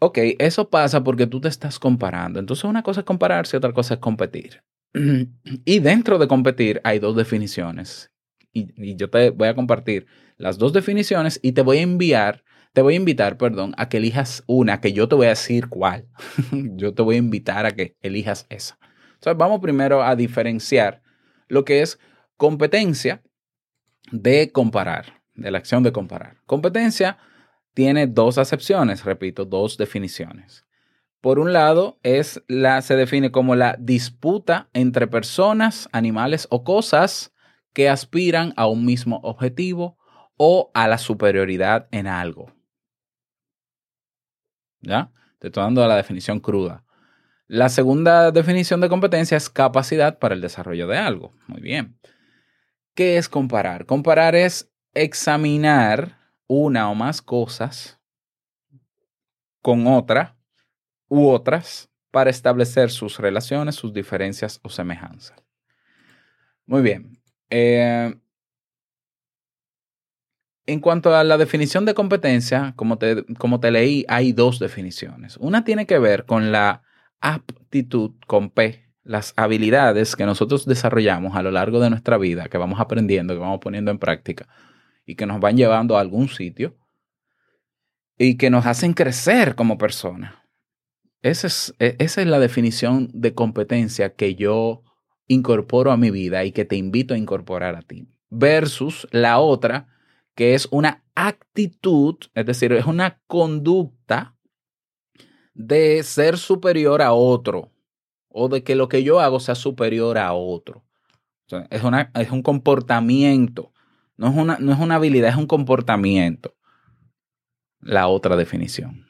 ok, 0.00 0.18
eso 0.38 0.70
pasa 0.70 1.04
porque 1.04 1.26
tú 1.26 1.40
te 1.40 1.48
estás 1.48 1.78
comparando. 1.78 2.40
Entonces 2.40 2.64
una 2.64 2.82
cosa 2.82 3.00
es 3.00 3.06
compararse 3.06 3.56
y 3.56 3.58
otra 3.58 3.72
cosa 3.72 3.94
es 3.94 4.00
competir. 4.00 4.62
Y 5.64 5.80
dentro 5.80 6.18
de 6.18 6.28
competir 6.28 6.80
hay 6.84 6.98
dos 6.98 7.16
definiciones. 7.16 8.10
Y, 8.52 8.96
yo 8.96 9.10
te 9.10 9.30
voy 9.30 9.48
a 9.48 9.54
compartir 9.54 10.06
las 10.36 10.58
dos 10.58 10.72
definiciones 10.72 11.38
y 11.42 11.52
te 11.52 11.62
voy 11.62 11.78
a 11.78 11.82
enviar, 11.82 12.44
te 12.72 12.82
voy 12.82 12.94
a 12.94 12.96
invitar, 12.96 13.36
perdón, 13.36 13.74
a 13.76 13.88
que 13.88 13.98
elijas 13.98 14.42
una, 14.46 14.80
que 14.80 14.92
yo 14.92 15.08
te 15.08 15.14
voy 15.14 15.26
a 15.26 15.30
decir 15.30 15.68
cuál. 15.68 16.06
yo 16.52 16.94
te 16.94 17.02
voy 17.02 17.16
a 17.16 17.18
invitar 17.18 17.66
a 17.66 17.72
que 17.72 17.96
elijas 18.00 18.46
esa. 18.48 18.78
Entonces 19.14 19.36
vamos 19.36 19.60
primero 19.60 20.02
a 20.02 20.14
diferenciar 20.16 21.02
lo 21.48 21.64
que 21.64 21.82
es 21.82 21.98
competencia 22.36 23.22
de 24.12 24.50
comparar, 24.52 25.20
de 25.34 25.50
la 25.50 25.58
acción 25.58 25.82
de 25.82 25.92
comparar. 25.92 26.38
Competencia 26.46 27.18
tiene 27.74 28.06
dos 28.06 28.38
acepciones, 28.38 29.04
repito, 29.04 29.44
dos 29.44 29.76
definiciones. 29.76 30.64
Por 31.20 31.40
un 31.40 31.52
lado, 31.52 31.98
es 32.02 32.42
la, 32.46 32.80
se 32.80 32.94
define 32.94 33.32
como 33.32 33.56
la 33.56 33.76
disputa 33.78 34.68
entre 34.72 35.08
personas, 35.08 35.88
animales 35.92 36.46
o 36.50 36.62
cosas 36.62 37.34
que 37.72 37.88
aspiran 37.88 38.54
a 38.56 38.66
un 38.66 38.84
mismo 38.84 39.20
objetivo 39.22 39.98
o 40.36 40.70
a 40.74 40.86
la 40.86 40.98
superioridad 40.98 41.88
en 41.90 42.06
algo. 42.06 42.52
¿Ya? 44.80 45.10
Te 45.40 45.48
estoy 45.48 45.64
dando 45.64 45.86
la 45.86 45.96
definición 45.96 46.38
cruda. 46.38 46.84
La 47.48 47.68
segunda 47.68 48.30
definición 48.30 48.80
de 48.80 48.88
competencia 48.88 49.36
es 49.36 49.50
capacidad 49.50 50.18
para 50.18 50.34
el 50.34 50.40
desarrollo 50.40 50.86
de 50.86 50.98
algo. 50.98 51.32
Muy 51.46 51.60
bien. 51.60 51.98
¿Qué 52.94 53.16
es 53.16 53.28
comparar? 53.28 53.86
Comparar 53.86 54.34
es 54.36 54.70
examinar 54.94 56.18
una 56.46 56.90
o 56.90 56.94
más 56.94 57.22
cosas 57.22 57.98
con 59.62 59.86
otra 59.86 60.37
u 61.08 61.28
otras 61.28 61.90
para 62.10 62.30
establecer 62.30 62.90
sus 62.90 63.18
relaciones, 63.18 63.74
sus 63.74 63.92
diferencias 63.92 64.60
o 64.62 64.68
semejanzas. 64.68 65.42
Muy 66.66 66.82
bien. 66.82 67.18
Eh, 67.50 68.14
en 70.66 70.80
cuanto 70.80 71.14
a 71.14 71.24
la 71.24 71.38
definición 71.38 71.86
de 71.86 71.94
competencia, 71.94 72.74
como 72.76 72.98
te, 72.98 73.24
como 73.38 73.58
te 73.58 73.70
leí, 73.70 74.04
hay 74.06 74.32
dos 74.32 74.58
definiciones. 74.58 75.38
Una 75.38 75.64
tiene 75.64 75.86
que 75.86 75.98
ver 75.98 76.26
con 76.26 76.52
la 76.52 76.82
aptitud, 77.20 78.12
con 78.26 78.50
P, 78.50 78.84
las 79.02 79.32
habilidades 79.36 80.14
que 80.14 80.26
nosotros 80.26 80.66
desarrollamos 80.66 81.34
a 81.36 81.42
lo 81.42 81.50
largo 81.50 81.80
de 81.80 81.88
nuestra 81.88 82.18
vida, 82.18 82.48
que 82.48 82.58
vamos 82.58 82.80
aprendiendo, 82.80 83.32
que 83.32 83.40
vamos 83.40 83.60
poniendo 83.60 83.90
en 83.90 83.98
práctica 83.98 84.46
y 85.06 85.14
que 85.14 85.24
nos 85.24 85.40
van 85.40 85.56
llevando 85.56 85.96
a 85.96 86.00
algún 86.02 86.28
sitio 86.28 86.76
y 88.18 88.36
que 88.36 88.50
nos 88.50 88.66
hacen 88.66 88.92
crecer 88.92 89.54
como 89.54 89.78
personas. 89.78 90.34
Esa 91.22 91.46
es, 91.46 91.74
e- 91.78 91.96
esa 91.98 92.22
es 92.22 92.28
la 92.28 92.38
definición 92.38 93.10
de 93.12 93.34
competencia 93.34 94.14
que 94.14 94.34
yo 94.34 94.82
incorporo 95.26 95.90
a 95.90 95.96
mi 95.96 96.10
vida 96.10 96.44
y 96.44 96.52
que 96.52 96.64
te 96.64 96.76
invito 96.76 97.14
a 97.14 97.18
incorporar 97.18 97.76
a 97.76 97.82
ti. 97.82 98.08
Versus 98.30 99.06
la 99.10 99.38
otra, 99.38 99.88
que 100.34 100.54
es 100.54 100.68
una 100.70 101.04
actitud, 101.14 102.16
es 102.34 102.46
decir, 102.46 102.72
es 102.72 102.86
una 102.86 103.20
conducta 103.26 104.36
de 105.54 106.02
ser 106.04 106.38
superior 106.38 107.02
a 107.02 107.12
otro 107.12 107.72
o 108.28 108.48
de 108.48 108.62
que 108.62 108.76
lo 108.76 108.88
que 108.88 109.02
yo 109.02 109.18
hago 109.20 109.40
sea 109.40 109.56
superior 109.56 110.18
a 110.18 110.32
otro. 110.32 110.84
Es, 111.70 111.82
una, 111.82 112.12
es 112.14 112.30
un 112.30 112.42
comportamiento, 112.42 113.72
no 114.16 114.28
es, 114.28 114.36
una, 114.36 114.58
no 114.58 114.72
es 114.72 114.78
una 114.78 114.96
habilidad, 114.96 115.30
es 115.30 115.36
un 115.36 115.46
comportamiento. 115.46 116.54
La 117.80 118.06
otra 118.08 118.36
definición. 118.36 119.07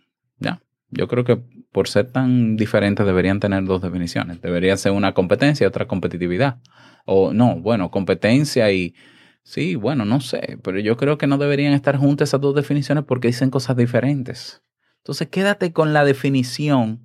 Yo 0.91 1.07
creo 1.09 1.25
que 1.25 1.37
por 1.73 1.89
ser 1.89 2.11
tan 2.11 2.57
diferentes 2.57 3.05
deberían 3.05 3.41
tener 3.41 3.65
dos 3.65 3.83
definiciones. 3.83 4.41
Debería 4.41 4.77
ser 4.77 4.93
una 4.93 5.13
competencia 5.13 5.65
y 5.65 5.69
otra 5.69 5.87
competitividad. 5.87 6.59
O 7.05 7.33
no, 7.33 7.61
bueno, 7.61 7.91
competencia 7.91 8.71
y... 8.73 8.95
Sí, 9.43 9.77
bueno, 9.77 10.05
no 10.05 10.21
sé, 10.21 10.59
pero 10.63 10.79
yo 10.79 10.99
creo 10.99 11.17
que 11.17 11.27
no 11.27 11.39
deberían 11.39 11.73
estar 11.73 11.97
juntas 11.97 12.29
esas 12.29 12.41
dos 12.43 12.55
definiciones 12.55 13.05
porque 13.05 13.29
dicen 13.29 13.49
cosas 13.49 13.77
diferentes. 13.79 14.63
Entonces, 14.99 15.29
quédate 15.29 15.73
con 15.73 15.95
la 15.95 16.05
definición 16.05 17.01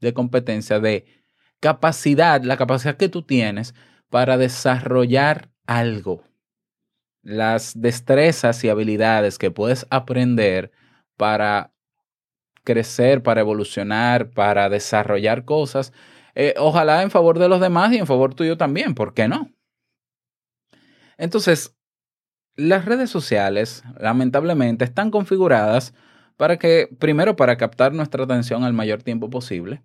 de 0.00 0.12
competencia 0.12 0.78
de 0.78 1.06
capacidad, 1.58 2.40
la 2.42 2.56
capacidad 2.56 2.96
que 2.96 3.08
tú 3.08 3.22
tienes 3.22 3.74
para 4.10 4.38
desarrollar 4.38 5.50
algo. 5.66 6.22
Las 7.22 7.80
destrezas 7.80 8.62
y 8.62 8.68
habilidades 8.68 9.38
que 9.38 9.50
puedes 9.50 9.84
aprender 9.90 10.70
para 11.16 11.72
crecer, 12.68 13.22
para 13.22 13.40
evolucionar, 13.40 14.28
para 14.28 14.68
desarrollar 14.68 15.46
cosas, 15.46 15.94
eh, 16.34 16.52
ojalá 16.58 17.02
en 17.02 17.10
favor 17.10 17.38
de 17.38 17.48
los 17.48 17.62
demás 17.62 17.94
y 17.94 17.96
en 17.96 18.06
favor 18.06 18.34
tuyo 18.34 18.58
también, 18.58 18.94
¿por 18.94 19.14
qué 19.14 19.26
no? 19.26 19.50
Entonces, 21.16 21.74
las 22.56 22.84
redes 22.84 23.08
sociales, 23.08 23.82
lamentablemente, 23.98 24.84
están 24.84 25.10
configuradas 25.10 25.94
para 26.36 26.58
que, 26.58 26.90
primero, 26.98 27.36
para 27.36 27.56
captar 27.56 27.94
nuestra 27.94 28.24
atención 28.24 28.64
al 28.64 28.74
mayor 28.74 29.02
tiempo 29.02 29.30
posible. 29.30 29.82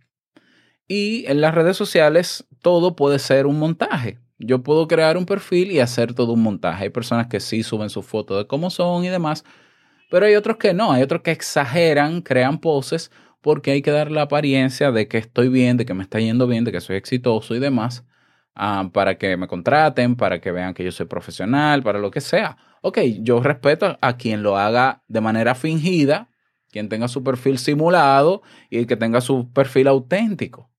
Y 0.89 1.25
en 1.27 1.39
las 1.39 1.55
redes 1.55 1.77
sociales 1.77 2.45
todo 2.61 2.97
puede 2.97 3.17
ser 3.17 3.45
un 3.45 3.59
montaje. 3.59 4.19
Yo 4.39 4.61
puedo 4.61 4.89
crear 4.89 5.15
un 5.15 5.25
perfil 5.25 5.71
y 5.71 5.79
hacer 5.79 6.13
todo 6.13 6.33
un 6.33 6.43
montaje. 6.43 6.83
Hay 6.83 6.89
personas 6.89 7.27
que 7.27 7.39
sí 7.39 7.63
suben 7.63 7.89
sus 7.89 8.05
fotos 8.05 8.39
de 8.39 8.47
cómo 8.47 8.69
son 8.69 9.05
y 9.05 9.09
demás, 9.09 9.45
pero 10.13 10.27
hay 10.27 10.35
otros 10.35 10.57
que 10.57 10.75
no. 10.75 10.91
Hay 10.91 11.01
otros 11.01 11.23
que 11.23 11.31
exageran, 11.31 12.21
crean 12.21 12.59
poses 12.59 13.09
porque 13.41 13.71
hay 13.71 13.81
que 13.81 13.89
dar 13.89 14.11
la 14.11 14.21
apariencia 14.21 14.91
de 14.91 15.07
que 15.07 15.17
estoy 15.17 15.49
bien, 15.49 15.75
de 15.75 15.87
que 15.87 15.95
me 15.95 16.03
está 16.03 16.19
yendo 16.19 16.45
bien, 16.45 16.63
de 16.65 16.71
que 16.71 16.81
soy 16.81 16.97
exitoso 16.97 17.55
y 17.55 17.59
demás, 17.59 18.05
ah, 18.53 18.91
para 18.93 19.17
que 19.17 19.35
me 19.37 19.47
contraten, 19.47 20.15
para 20.15 20.39
que 20.39 20.51
vean 20.51 20.75
que 20.75 20.83
yo 20.83 20.91
soy 20.91 21.07
profesional, 21.07 21.81
para 21.81 21.97
lo 21.97 22.11
que 22.11 22.21
sea. 22.21 22.57
Ok, 22.83 22.99
yo 23.21 23.41
respeto 23.41 23.97
a 23.99 24.15
quien 24.15 24.43
lo 24.43 24.55
haga 24.55 25.01
de 25.07 25.19
manera 25.19 25.55
fingida, 25.55 26.29
quien 26.69 26.89
tenga 26.89 27.07
su 27.07 27.23
perfil 27.23 27.57
simulado 27.57 28.43
y 28.69 28.85
que 28.85 28.95
tenga 28.95 29.19
su 29.19 29.51
perfil 29.51 29.87
auténtico. 29.87 30.69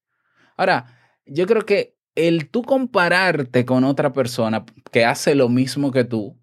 Ahora, 0.57 0.97
yo 1.27 1.49
creo 1.49 1.67
que 1.67 1.97
el 2.15 2.51
tú 2.51 2.63
compararte 2.63 3.65
con 3.65 3.83
otra 3.83 4.13
persona 4.13 4.65
que 4.93 5.05
hace 5.05 5.35
lo 5.35 5.49
mismo 5.49 5.91
que 5.91 6.05
tú 6.05 6.41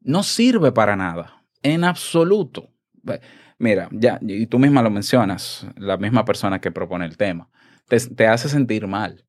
no 0.00 0.22
sirve 0.22 0.72
para 0.72 0.96
nada, 0.96 1.41
en 1.62 1.84
absoluto. 1.84 2.70
Mira, 3.58 3.88
ya, 3.92 4.18
y 4.22 4.46
tú 4.46 4.58
misma 4.58 4.82
lo 4.82 4.90
mencionas, 4.90 5.66
la 5.76 5.96
misma 5.96 6.24
persona 6.24 6.60
que 6.60 6.70
propone 6.70 7.04
el 7.04 7.16
tema, 7.16 7.48
te, 7.88 7.98
te 8.00 8.26
hace 8.26 8.48
sentir 8.48 8.86
mal, 8.86 9.24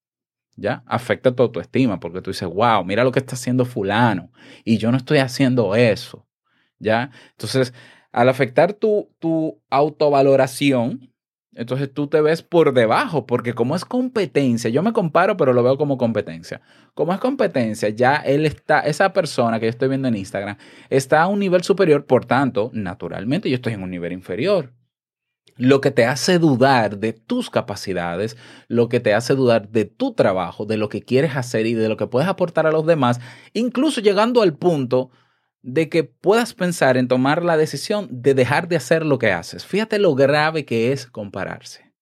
¿ya? 0.55 0.83
Afecta 0.87 1.35
tu 1.35 1.43
autoestima 1.43 1.99
porque 1.99 2.21
tú 2.21 2.31
dices, 2.31 2.49
wow, 2.49 2.83
mira 2.83 3.03
lo 3.03 3.11
que 3.11 3.19
está 3.19 3.35
haciendo 3.35 3.65
fulano 3.65 4.31
y 4.63 4.77
yo 4.77 4.91
no 4.91 4.97
estoy 4.97 5.19
haciendo 5.19 5.75
eso, 5.75 6.27
¿ya? 6.79 7.11
Entonces, 7.31 7.73
al 8.11 8.29
afectar 8.29 8.73
tu, 8.73 9.11
tu 9.19 9.61
autovaloración, 9.69 11.12
Entonces 11.55 11.93
tú 11.93 12.07
te 12.07 12.21
ves 12.21 12.41
por 12.41 12.73
debajo, 12.73 13.25
porque 13.25 13.53
como 13.53 13.75
es 13.75 13.85
competencia, 13.85 14.69
yo 14.69 14.81
me 14.81 14.93
comparo, 14.93 15.37
pero 15.37 15.53
lo 15.53 15.61
veo 15.63 15.77
como 15.77 15.97
competencia. 15.97 16.61
Como 16.93 17.13
es 17.13 17.19
competencia, 17.19 17.89
ya 17.89 18.15
él 18.15 18.45
está, 18.45 18.79
esa 18.79 19.13
persona 19.13 19.59
que 19.59 19.67
yo 19.67 19.69
estoy 19.69 19.89
viendo 19.89 20.07
en 20.07 20.15
Instagram, 20.15 20.57
está 20.89 21.21
a 21.21 21.27
un 21.27 21.39
nivel 21.39 21.63
superior, 21.63 22.05
por 22.05 22.25
tanto, 22.25 22.71
naturalmente 22.73 23.49
yo 23.49 23.55
estoy 23.55 23.73
en 23.73 23.83
un 23.83 23.91
nivel 23.91 24.13
inferior. 24.13 24.73
Lo 25.55 25.81
que 25.81 25.91
te 25.91 26.05
hace 26.05 26.39
dudar 26.39 26.97
de 26.97 27.13
tus 27.13 27.51
capacidades, 27.51 28.35
lo 28.67 28.89
que 28.89 28.99
te 28.99 29.13
hace 29.13 29.35
dudar 29.35 29.69
de 29.69 29.85
tu 29.85 30.13
trabajo, 30.13 30.65
de 30.65 30.77
lo 30.77 30.89
que 30.89 31.03
quieres 31.03 31.35
hacer 31.35 31.67
y 31.67 31.75
de 31.75 31.89
lo 31.89 31.97
que 31.97 32.07
puedes 32.07 32.27
aportar 32.27 32.65
a 32.65 32.71
los 32.71 32.87
demás, 32.87 33.21
incluso 33.53 34.01
llegando 34.01 34.41
al 34.41 34.55
punto 34.55 35.11
de 35.63 35.89
que 35.89 36.03
puedas 36.03 36.53
pensar 36.53 36.97
en 36.97 37.07
tomar 37.07 37.43
la 37.43 37.57
decisión 37.57 38.07
de 38.11 38.33
dejar 38.33 38.67
de 38.67 38.75
hacer 38.75 39.05
lo 39.05 39.17
que 39.17 39.31
haces. 39.31 39.65
Fíjate 39.65 39.97
lo 39.97 40.13
grave 40.13 40.65
que 40.65 40.91
es 40.91 41.07
compararse. 41.07 41.93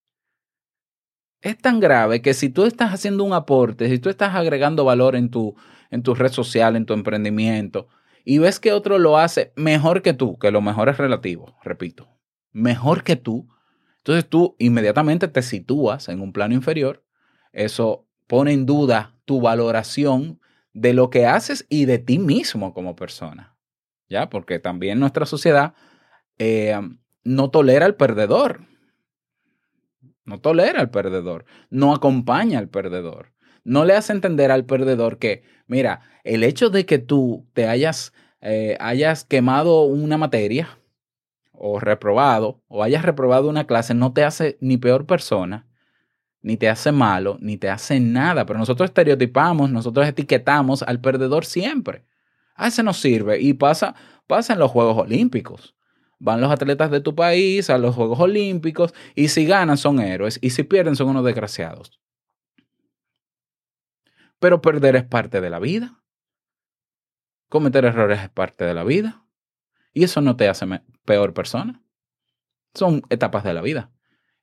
Es 1.42 1.58
tan 1.58 1.80
grave 1.80 2.22
que 2.22 2.34
si 2.34 2.50
tú 2.50 2.66
estás 2.66 2.92
haciendo 2.92 3.24
un 3.24 3.34
aporte, 3.34 3.88
si 3.88 4.00
tú 4.00 4.10
estás 4.10 4.36
agregando 4.36 4.84
valor 4.84 5.16
en 5.16 5.30
tu, 5.30 5.56
en 5.92 6.04
tu 6.04 6.16
red 6.16 6.32
social, 6.32 6.76
en 6.76 6.86
tu 6.86 6.94
emprendimiento, 6.94 7.88
y 8.26 8.40
ves 8.40 8.60
que 8.60 8.74
otro 8.74 9.00
lo 9.00 9.18
hace 9.18 9.54
mejor 9.56 10.02
que 10.02 10.14
tú, 10.14 10.38
que 10.38 10.52
lo 10.52 10.62
mejor 10.62 10.90
es 10.90 10.98
relativo, 10.98 11.56
repito, 11.64 12.10
mejor 12.52 13.04
que 13.04 13.16
tú, 13.16 13.48
entonces 13.98 14.28
tú 14.28 14.56
inmediatamente 14.58 15.28
te 15.28 15.44
sitúas 15.44 16.10
en 16.10 16.22
un 16.22 16.34
plano 16.34 16.56
inferior. 16.56 17.04
Eso 17.54 18.08
pone 18.26 18.54
en 18.54 18.66
duda 18.66 19.16
tu 19.26 19.42
valoración 19.42 20.40
de 20.74 20.94
lo 20.94 21.10
que 21.10 21.26
haces 21.26 21.66
y 21.70 21.86
de 21.86 22.00
ti 22.00 22.20
mismo 22.20 22.74
como 22.74 22.96
persona. 22.96 23.56
¿Ya? 24.10 24.30
Porque 24.30 24.60
también 24.60 25.00
nuestra 25.00 25.26
sociedad 25.26 25.74
eh, 26.38 26.80
no 27.24 27.50
tolera 27.50 27.86
al 27.86 27.96
perdedor. 27.96 28.62
No 30.26 30.40
tolera 30.40 30.82
al 30.82 30.90
perdedor. 30.90 31.46
No 31.70 31.94
acompaña 31.94 32.60
al 32.60 32.70
perdedor. 32.70 33.34
No 33.64 33.86
le 33.86 33.96
hace 33.96 34.14
entender 34.14 34.52
al 34.52 34.66
perdedor 34.66 35.18
que, 35.18 35.44
mira, 35.68 36.02
el 36.24 36.44
hecho 36.44 36.70
de 36.70 36.86
que 36.86 36.98
tú 36.98 37.48
te 37.54 37.68
hayas, 37.68 38.14
eh, 38.42 38.76
hayas 38.80 39.24
quemado 39.24 39.84
una 39.84 40.18
materia 40.18 40.78
o 41.52 41.80
reprobado 41.80 42.64
o 42.68 42.82
hayas 42.82 43.06
reprobado 43.06 43.48
una 43.48 43.68
clase 43.68 43.94
no 43.94 44.14
te 44.14 44.24
hace 44.24 44.58
ni 44.62 44.78
peor 44.78 45.06
persona, 45.06 45.68
ni 46.42 46.58
te 46.58 46.70
hace 46.70 46.92
malo, 46.92 47.38
ni 47.40 47.58
te 47.58 47.70
hace 47.70 48.00
nada. 48.00 48.46
Pero 48.46 48.60
nosotros 48.60 48.90
estereotipamos, 48.90 49.70
nosotros 49.70 50.08
etiquetamos 50.08 50.84
al 50.84 51.00
perdedor 51.00 51.46
siempre. 51.46 52.06
A 52.56 52.68
ese 52.68 52.84
nos 52.84 52.98
sirve 52.98 53.40
y 53.40 53.54
pasa, 53.54 53.96
pasa 54.28 54.54
en 54.54 54.60
los 54.60 54.72
Juegos 54.72 54.98
Olímpicos. 54.98 55.76
Van 56.20 56.42
los 56.42 56.52
atletas 56.52 56.92
de 56.92 57.02
tu 57.02 57.16
país 57.16 57.70
a 57.70 57.78
los 57.78 57.96
Juegos 57.96 58.20
Olímpicos 58.20 58.94
y 59.16 59.30
si 59.30 59.46
ganan 59.46 59.78
son 59.78 60.00
héroes 60.00 60.38
y 60.42 60.52
si 60.52 60.64
pierden 60.64 60.96
son 60.96 61.10
unos 61.10 61.26
desgraciados. 61.26 62.00
Pero 64.40 64.62
perder 64.62 64.96
es 64.96 65.04
parte 65.04 65.42
de 65.42 65.50
la 65.50 65.60
vida. 65.60 66.02
Cometer 67.50 67.86
errores 67.86 68.22
es 68.22 68.30
parte 68.30 68.66
de 68.66 68.74
la 68.74 68.84
vida. 68.84 69.24
Y 69.94 70.04
eso 70.04 70.22
no 70.22 70.36
te 70.36 70.48
hace 70.48 70.66
peor 71.06 71.34
persona. 71.34 71.84
Son 72.74 73.02
etapas 73.10 73.44
de 73.44 73.54
la 73.54 73.62
vida. 73.62 73.92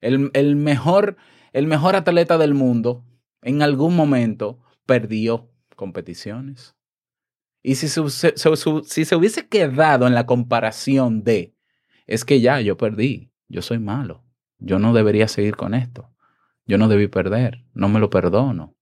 El, 0.01 0.31
el 0.35 0.57
mejor, 0.57 1.17
el 1.53 1.67
mejor 1.67 1.97
atleta 1.97 2.39
del 2.39 2.55
mundo 2.55 3.05
en 3.43 3.63
algún 3.63 3.97
momento 3.97 4.59
perdió 4.87 5.51
competiciones. 5.77 6.75
Y 7.63 7.75
si 7.75 7.89
se, 7.89 8.01
hubiese 8.01 9.49
quedado 9.49 10.07
en 10.07 10.15
la 10.15 10.27
comparación 10.27 11.25
de, 11.25 11.55
es 12.07 12.25
que 12.25 12.41
ya 12.41 12.61
yo 12.61 12.77
perdí, 12.77 13.33
yo 13.49 13.63
soy 13.63 13.79
malo, 13.79 14.25
yo 14.59 14.79
no 14.79 14.93
debería 14.93 15.29
seguir 15.29 15.57
con 15.57 15.75
esto, 15.75 16.11
yo 16.67 16.79
no 16.79 16.89
debí 16.89 17.09
perder, 17.09 17.65
no 17.75 17.89
me 17.89 18.01
lo 18.01 18.11
perdono, 18.11 18.77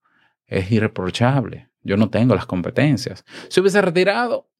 es 0.46 0.70
irreprochable, 0.70 1.70
yo 1.82 1.96
no 1.96 2.10
tengo 2.10 2.34
las 2.34 2.46
competencias. 2.46 3.24
Se 3.48 3.60
hubiese 3.60 3.80
retirado. 3.80 4.50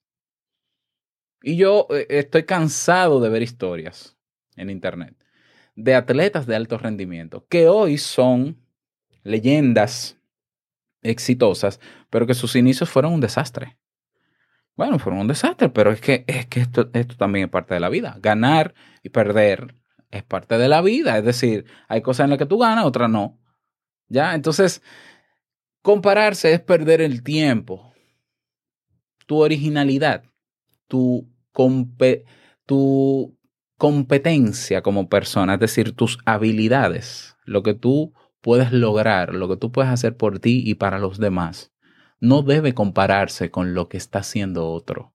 Y 1.43 1.57
yo 1.57 1.87
eh, 1.91 2.07
estoy 2.09 2.45
cansado 2.45 3.21
de 3.21 3.29
ver 3.29 3.43
historias 3.43 4.17
en 4.57 4.71
internet 4.71 5.17
de 5.77 5.95
atletas 5.95 6.47
de 6.47 6.57
alto 6.57 6.79
rendimiento 6.79 7.47
que 7.49 7.69
hoy 7.69 7.99
son 7.99 8.59
leyendas 9.23 10.19
exitosas, 11.03 11.81
pero 12.11 12.27
que 12.27 12.35
sus 12.35 12.57
inicios 12.57 12.91
fueron 12.91 13.13
un 13.13 13.21
desastre. 13.21 13.77
Bueno, 14.75 14.99
fueron 14.99 15.21
un 15.21 15.29
desastre, 15.29 15.69
pero 15.69 15.93
es 15.93 16.01
que, 16.01 16.25
es 16.27 16.47
que 16.47 16.61
esto, 16.61 16.91
esto 16.93 17.17
también 17.17 17.47
es 17.47 17.51
parte 17.51 17.75
de 17.75 17.81
la 17.81 17.89
vida. 17.89 18.19
Ganar 18.21 18.75
y 19.03 19.11
perder 19.11 19.75
es 20.11 20.23
parte 20.23 20.59
de 20.59 20.69
la 20.69 20.83
vida. 20.83 21.17
Es 21.19 21.25
decir, 21.25 21.67
hay 21.89 22.03
cosas 22.03 22.25
en 22.25 22.31
las 22.31 22.39
que 22.39 22.47
tú 22.47 22.59
ganas, 22.59 22.85
otras 22.85 23.09
no. 23.09 23.39
¿Ya? 24.09 24.35
Entonces, 24.35 24.83
compararse 25.83 26.53
es 26.53 26.61
perder 26.61 27.01
el 27.01 27.23
tiempo, 27.23 27.95
tu 29.27 29.41
originalidad, 29.41 30.25
tu, 30.87 31.29
tu 32.67 33.36
competencia 33.79 34.83
como 34.83 35.09
persona, 35.09 35.55
es 35.55 35.61
decir, 35.61 35.93
tus 35.93 36.19
habilidades, 36.25 37.37
lo 37.45 37.63
que 37.63 37.75
tú 37.75 38.15
puedes 38.41 38.73
lograr, 38.73 39.35
lo 39.35 39.49
que 39.49 39.57
tú 39.57 39.73
puedes 39.73 39.91
hacer 39.91 40.17
por 40.17 40.39
ti 40.39 40.63
y 40.65 40.75
para 40.75 40.99
los 40.99 41.19
demás, 41.19 41.73
no 42.21 42.43
debe 42.43 42.75
compararse 42.75 43.51
con 43.51 43.75
lo 43.75 43.89
que 43.89 43.97
está 43.97 44.21
haciendo 44.21 44.69
otro. 44.69 45.13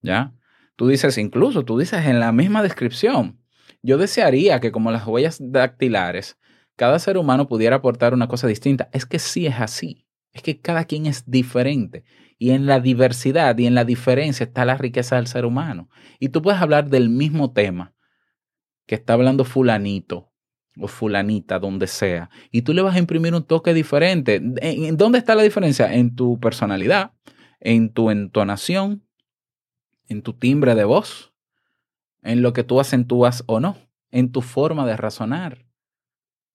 ¿Ya? 0.00 0.34
Tú 0.76 0.88
dices, 0.88 1.18
incluso 1.18 1.64
tú 1.64 1.78
dices 1.78 2.06
en 2.06 2.18
la 2.18 2.32
misma 2.32 2.62
descripción, 2.62 3.38
yo 3.82 3.98
desearía 3.98 4.60
que 4.60 4.72
como 4.72 4.90
las 4.90 5.06
huellas 5.06 5.38
dactilares, 5.40 6.38
cada 6.76 6.98
ser 6.98 7.18
humano 7.18 7.48
pudiera 7.48 7.76
aportar 7.76 8.14
una 8.14 8.28
cosa 8.28 8.46
distinta. 8.46 8.88
Es 8.92 9.06
que 9.06 9.18
sí 9.18 9.46
es 9.46 9.60
así. 9.60 10.06
Es 10.32 10.42
que 10.42 10.60
cada 10.60 10.84
quien 10.84 11.06
es 11.06 11.30
diferente. 11.30 12.04
Y 12.42 12.50
en 12.50 12.66
la 12.66 12.80
diversidad 12.80 13.56
y 13.56 13.66
en 13.66 13.76
la 13.76 13.84
diferencia 13.84 14.42
está 14.42 14.64
la 14.64 14.76
riqueza 14.76 15.14
del 15.14 15.28
ser 15.28 15.44
humano. 15.44 15.88
Y 16.18 16.30
tú 16.30 16.42
puedes 16.42 16.60
hablar 16.60 16.90
del 16.90 17.08
mismo 17.08 17.52
tema 17.52 17.94
que 18.84 18.96
está 18.96 19.12
hablando 19.12 19.44
fulanito 19.44 20.32
o 20.76 20.88
fulanita, 20.88 21.60
donde 21.60 21.86
sea, 21.86 22.30
y 22.50 22.62
tú 22.62 22.74
le 22.74 22.82
vas 22.82 22.96
a 22.96 22.98
imprimir 22.98 23.32
un 23.32 23.44
toque 23.44 23.72
diferente. 23.72 24.42
¿En 24.60 24.96
dónde 24.96 25.18
está 25.18 25.36
la 25.36 25.44
diferencia? 25.44 25.94
En 25.94 26.16
tu 26.16 26.40
personalidad, 26.40 27.12
en 27.60 27.92
tu 27.92 28.10
entonación, 28.10 29.06
en 30.08 30.22
tu 30.22 30.32
timbre 30.32 30.74
de 30.74 30.82
voz, 30.82 31.32
en 32.22 32.42
lo 32.42 32.52
que 32.52 32.64
tú 32.64 32.80
acentúas 32.80 33.44
o 33.46 33.60
no, 33.60 33.76
en 34.10 34.32
tu 34.32 34.42
forma 34.42 34.84
de 34.84 34.96
razonar. 34.96 35.64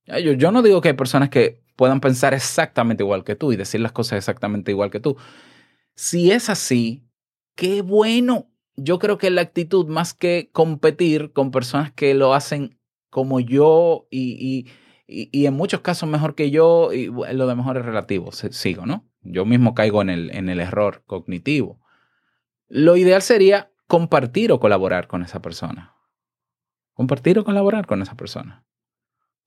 Yo, 0.06 0.34
yo 0.34 0.52
no 0.52 0.64
digo 0.64 0.82
que 0.82 0.90
hay 0.90 0.96
personas 0.96 1.30
que 1.30 1.64
puedan 1.78 2.02
pensar 2.02 2.34
exactamente 2.34 3.04
igual 3.04 3.24
que 3.24 3.38
tú 3.38 3.54
y 3.54 3.56
decir 3.56 3.80
las 3.80 3.94
cosas 3.94 4.18
exactamente 4.18 4.72
igual 4.72 4.92
que 4.92 5.00
tú. 5.00 5.16
Si 5.98 6.32
es 6.32 6.50
así, 6.52 7.04
qué 7.56 7.82
bueno. 7.82 8.52
Yo 8.76 9.00
creo 9.00 9.18
que 9.18 9.32
la 9.32 9.42
actitud, 9.42 9.88
más 9.88 10.14
que 10.14 10.52
competir 10.54 11.34
con 11.34 11.50
personas 11.50 11.92
que 11.92 12.14
lo 12.14 12.36
hacen 12.36 12.80
como 13.10 13.40
yo 13.40 14.08
y, 14.12 14.68
y, 15.08 15.28
y- 15.32 15.46
en 15.48 15.56
muchos 15.56 15.82
casos 15.82 16.08
mejor 16.08 16.36
que 16.36 16.52
yo, 16.52 16.94
y 16.94 17.08
lo 17.08 17.48
de 17.48 17.56
mejor 17.56 17.78
es 17.78 17.86
relativo, 17.86 18.32
sigo, 18.32 18.86
¿no? 18.86 19.10
Yo 19.22 19.44
mismo 19.46 19.74
caigo 19.74 20.04
en 20.04 20.12
el, 20.12 20.36
en 20.36 20.50
el 20.50 20.60
error 20.60 21.04
cognitivo. 21.08 21.82
Lo 22.68 22.96
ideal 22.96 23.24
sería 23.24 23.72
compartir 23.88 24.52
o 24.52 24.60
colaborar 24.60 25.08
con 25.08 25.24
esa 25.24 25.42
persona. 25.42 25.96
Compartir 26.94 27.40
o 27.40 27.44
colaborar 27.44 27.88
con 27.88 28.04
esa 28.04 28.14
persona. 28.16 28.64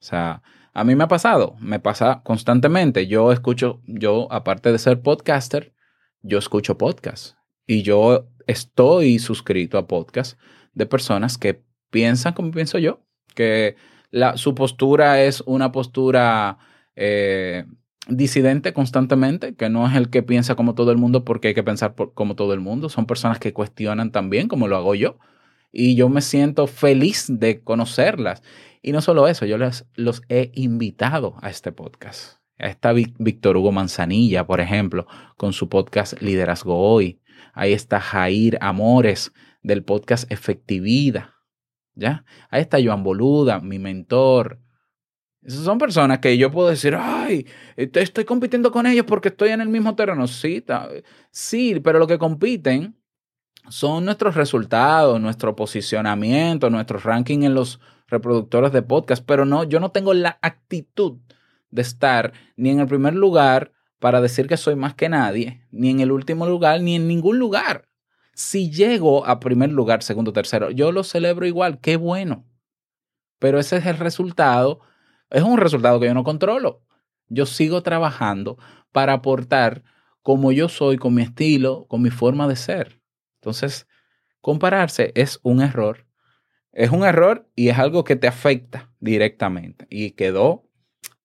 O 0.01 0.05
sea, 0.05 0.43
a 0.73 0.83
mí 0.83 0.97
me 0.97 1.05
ha 1.05 1.09
pasado, 1.09 1.55
me 1.61 1.79
pasa 1.79 2.23
constantemente. 2.25 3.07
Yo 3.07 3.31
escucho, 3.31 3.83
yo 3.87 4.27
aparte 4.33 4.73
de 4.73 4.79
ser 4.79 5.01
podcaster, 5.01 5.75
yo 6.23 6.39
escucho 6.39 6.79
podcasts 6.79 7.37
y 7.67 7.83
yo 7.83 8.29
estoy 8.47 9.19
suscrito 9.19 9.79
a 9.79 9.87
podcasts 9.87 10.37
de 10.75 10.87
personas 10.87 11.39
que 11.39 11.63
piensan 11.91 12.35
como 12.35 12.51
pienso 12.51 12.79
yo, 12.79 13.01
que 13.35 13.77
la, 14.11 14.37
su 14.37 14.55
postura 14.55 15.23
es 15.23 15.43
una 15.47 15.73
postura 15.73 16.59
eh, 16.97 17.65
disidente 18.09 18.73
constantemente, 18.73 19.55
que 19.55 19.69
no 19.69 19.87
es 19.87 19.95
el 19.97 20.11
que 20.11 20.23
piensa 20.23 20.55
como 20.55 20.75
todo 20.75 20.91
el 20.91 20.99
mundo 20.99 21.25
porque 21.25 21.49
hay 21.49 21.55
que 21.55 21.63
pensar 21.63 21.95
como 22.15 22.35
todo 22.35 22.55
el 22.55 22.61
mundo, 22.61 22.89
son 22.89 23.07
personas 23.07 23.39
que 23.39 23.53
cuestionan 23.53 24.11
también 24.11 24.49
como 24.49 24.69
lo 24.69 24.77
hago 24.77 24.95
yo 24.95 25.19
y 25.73 25.95
yo 25.95 26.09
me 26.09 26.21
siento 26.21 26.67
feliz 26.67 27.27
de 27.29 27.63
conocerlas. 27.63 28.43
Y 28.83 28.93
no 28.93 29.01
solo 29.01 29.29
eso, 29.29 29.47
yo 29.47 29.59
les, 29.59 29.87
los 29.95 30.23
he 30.29 30.51
invitado 30.55 31.37
a 31.43 31.51
este 31.51 31.71
podcast. 31.71 32.40
Está 32.61 32.93
Víctor 32.93 33.57
Hugo 33.57 33.73
Manzanilla, 33.73 34.47
por 34.47 34.61
ejemplo, 34.61 35.07
con 35.37 35.53
su 35.53 35.69
podcast 35.69 36.21
Liderazgo 36.21 36.77
Hoy. 36.77 37.19
Ahí 37.55 37.73
está 37.73 38.01
Jair 38.01 38.59
Amores 38.61 39.33
del 39.63 39.83
podcast 39.83 40.31
Efectividad. 40.31 41.31
¿Ya? 41.95 42.25
Ahí 42.51 42.63
está 42.63 42.79
Joan 42.83 43.03
Boluda, 43.03 43.61
mi 43.61 43.79
mentor. 43.79 44.59
Esas 45.43 45.65
son 45.65 45.79
personas 45.79 46.19
que 46.19 46.37
yo 46.37 46.51
puedo 46.51 46.69
decir, 46.69 46.95
ay, 46.99 47.47
estoy 47.77 48.25
compitiendo 48.25 48.71
con 48.71 48.87
ellos 48.87 49.07
porque 49.07 49.29
estoy 49.29 49.51
en 49.51 49.63
el 49.63 49.71
mismo 49.71 49.97
terreno. 49.97 50.27
Sí, 50.27 50.63
sí, 51.31 51.81
pero 51.81 51.99
lo 51.99 52.07
que 52.07 52.19
compiten 52.19 52.95
son 53.71 54.05
nuestros 54.05 54.35
resultados, 54.35 55.19
nuestro 55.19 55.57
posicionamiento, 55.57 56.69
nuestro 56.69 56.99
ranking 56.99 57.43
en 57.43 57.55
los 57.55 57.81
reproductores 58.07 58.73
de 58.73 58.83
podcast, 58.83 59.25
pero 59.25 59.47
no, 59.47 59.65
yo 59.65 59.81
no 59.81 59.91
tengo 59.93 60.13
la 60.13 60.39
actitud 60.43 61.19
de 61.71 61.83
estar 61.83 62.33
ni 62.57 62.71
en 62.71 62.81
el 62.81 62.87
primer 62.87 63.15
lugar 63.15 63.73
para 63.99 64.21
decir 64.21 64.47
que 64.47 64.57
soy 64.57 64.77
más 64.77 64.95
que 64.95 65.09
nadie, 65.09 65.67
ni 65.71 65.91
en 65.91 66.01
el 66.01 66.11
último 66.11 66.47
lugar, 66.47 66.81
ni 66.81 66.97
en 66.97 67.07
ningún 67.07 67.39
lugar. 67.39 67.89
Si 68.35 68.71
llego 68.71 69.27
a 69.27 69.39
primer 69.41 69.71
lugar, 69.71 70.03
segundo, 70.03 70.33
tercero, 70.33 70.71
yo 70.71 70.93
lo 70.93 71.05
celebro 71.05 71.47
igual, 71.47 71.81
qué 71.81 71.97
bueno. 71.97 72.47
Pero 73.39 73.59
ese 73.59 73.77
es 73.77 73.87
el 73.87 73.99
resultado, 73.99 74.81
es 75.31 75.43
un 75.43 75.59
resultado 75.59 76.01
que 76.01 76.07
yo 76.07 76.15
no 76.15 76.25
controlo. 76.25 76.83
Yo 77.29 77.47
sigo 77.47 77.83
trabajando 77.83 78.59
para 78.93 79.13
aportar 79.13 79.85
como 80.23 80.53
yo 80.53 80.69
soy, 80.69 80.97
con 80.97 81.15
mi 81.15 81.23
estilo, 81.23 81.87
con 81.89 82.03
mi 82.03 82.11
forma 82.11 82.49
de 82.49 82.57
ser. 82.57 83.01
Entonces, 83.37 83.87
compararse 84.41 85.13
es 85.15 85.41
un 85.43 85.63
error. 85.63 86.07
Es 86.73 86.91
un 86.91 87.05
error 87.05 87.49
y 87.57 87.69
es 87.69 87.79
algo 87.79 88.05
que 88.05 88.17
te 88.17 88.29
afecta 88.29 88.93
directamente. 89.01 89.87
Y 89.91 90.13
quedó 90.13 90.70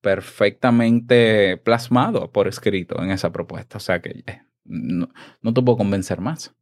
perfectamente 0.05 1.57
plasmado 1.57 2.31
por 2.31 2.47
escrito 2.47 3.01
en 3.01 3.09
esa 3.09 3.31
propuesta. 3.31 3.77
O 3.77 3.79
sea 3.79 4.03
que 4.03 4.23
eh, 4.27 4.43
no, 4.63 5.09
no 5.41 5.51
te 5.51 5.63
puedo 5.63 5.79
convencer 5.79 6.21
más. 6.21 6.53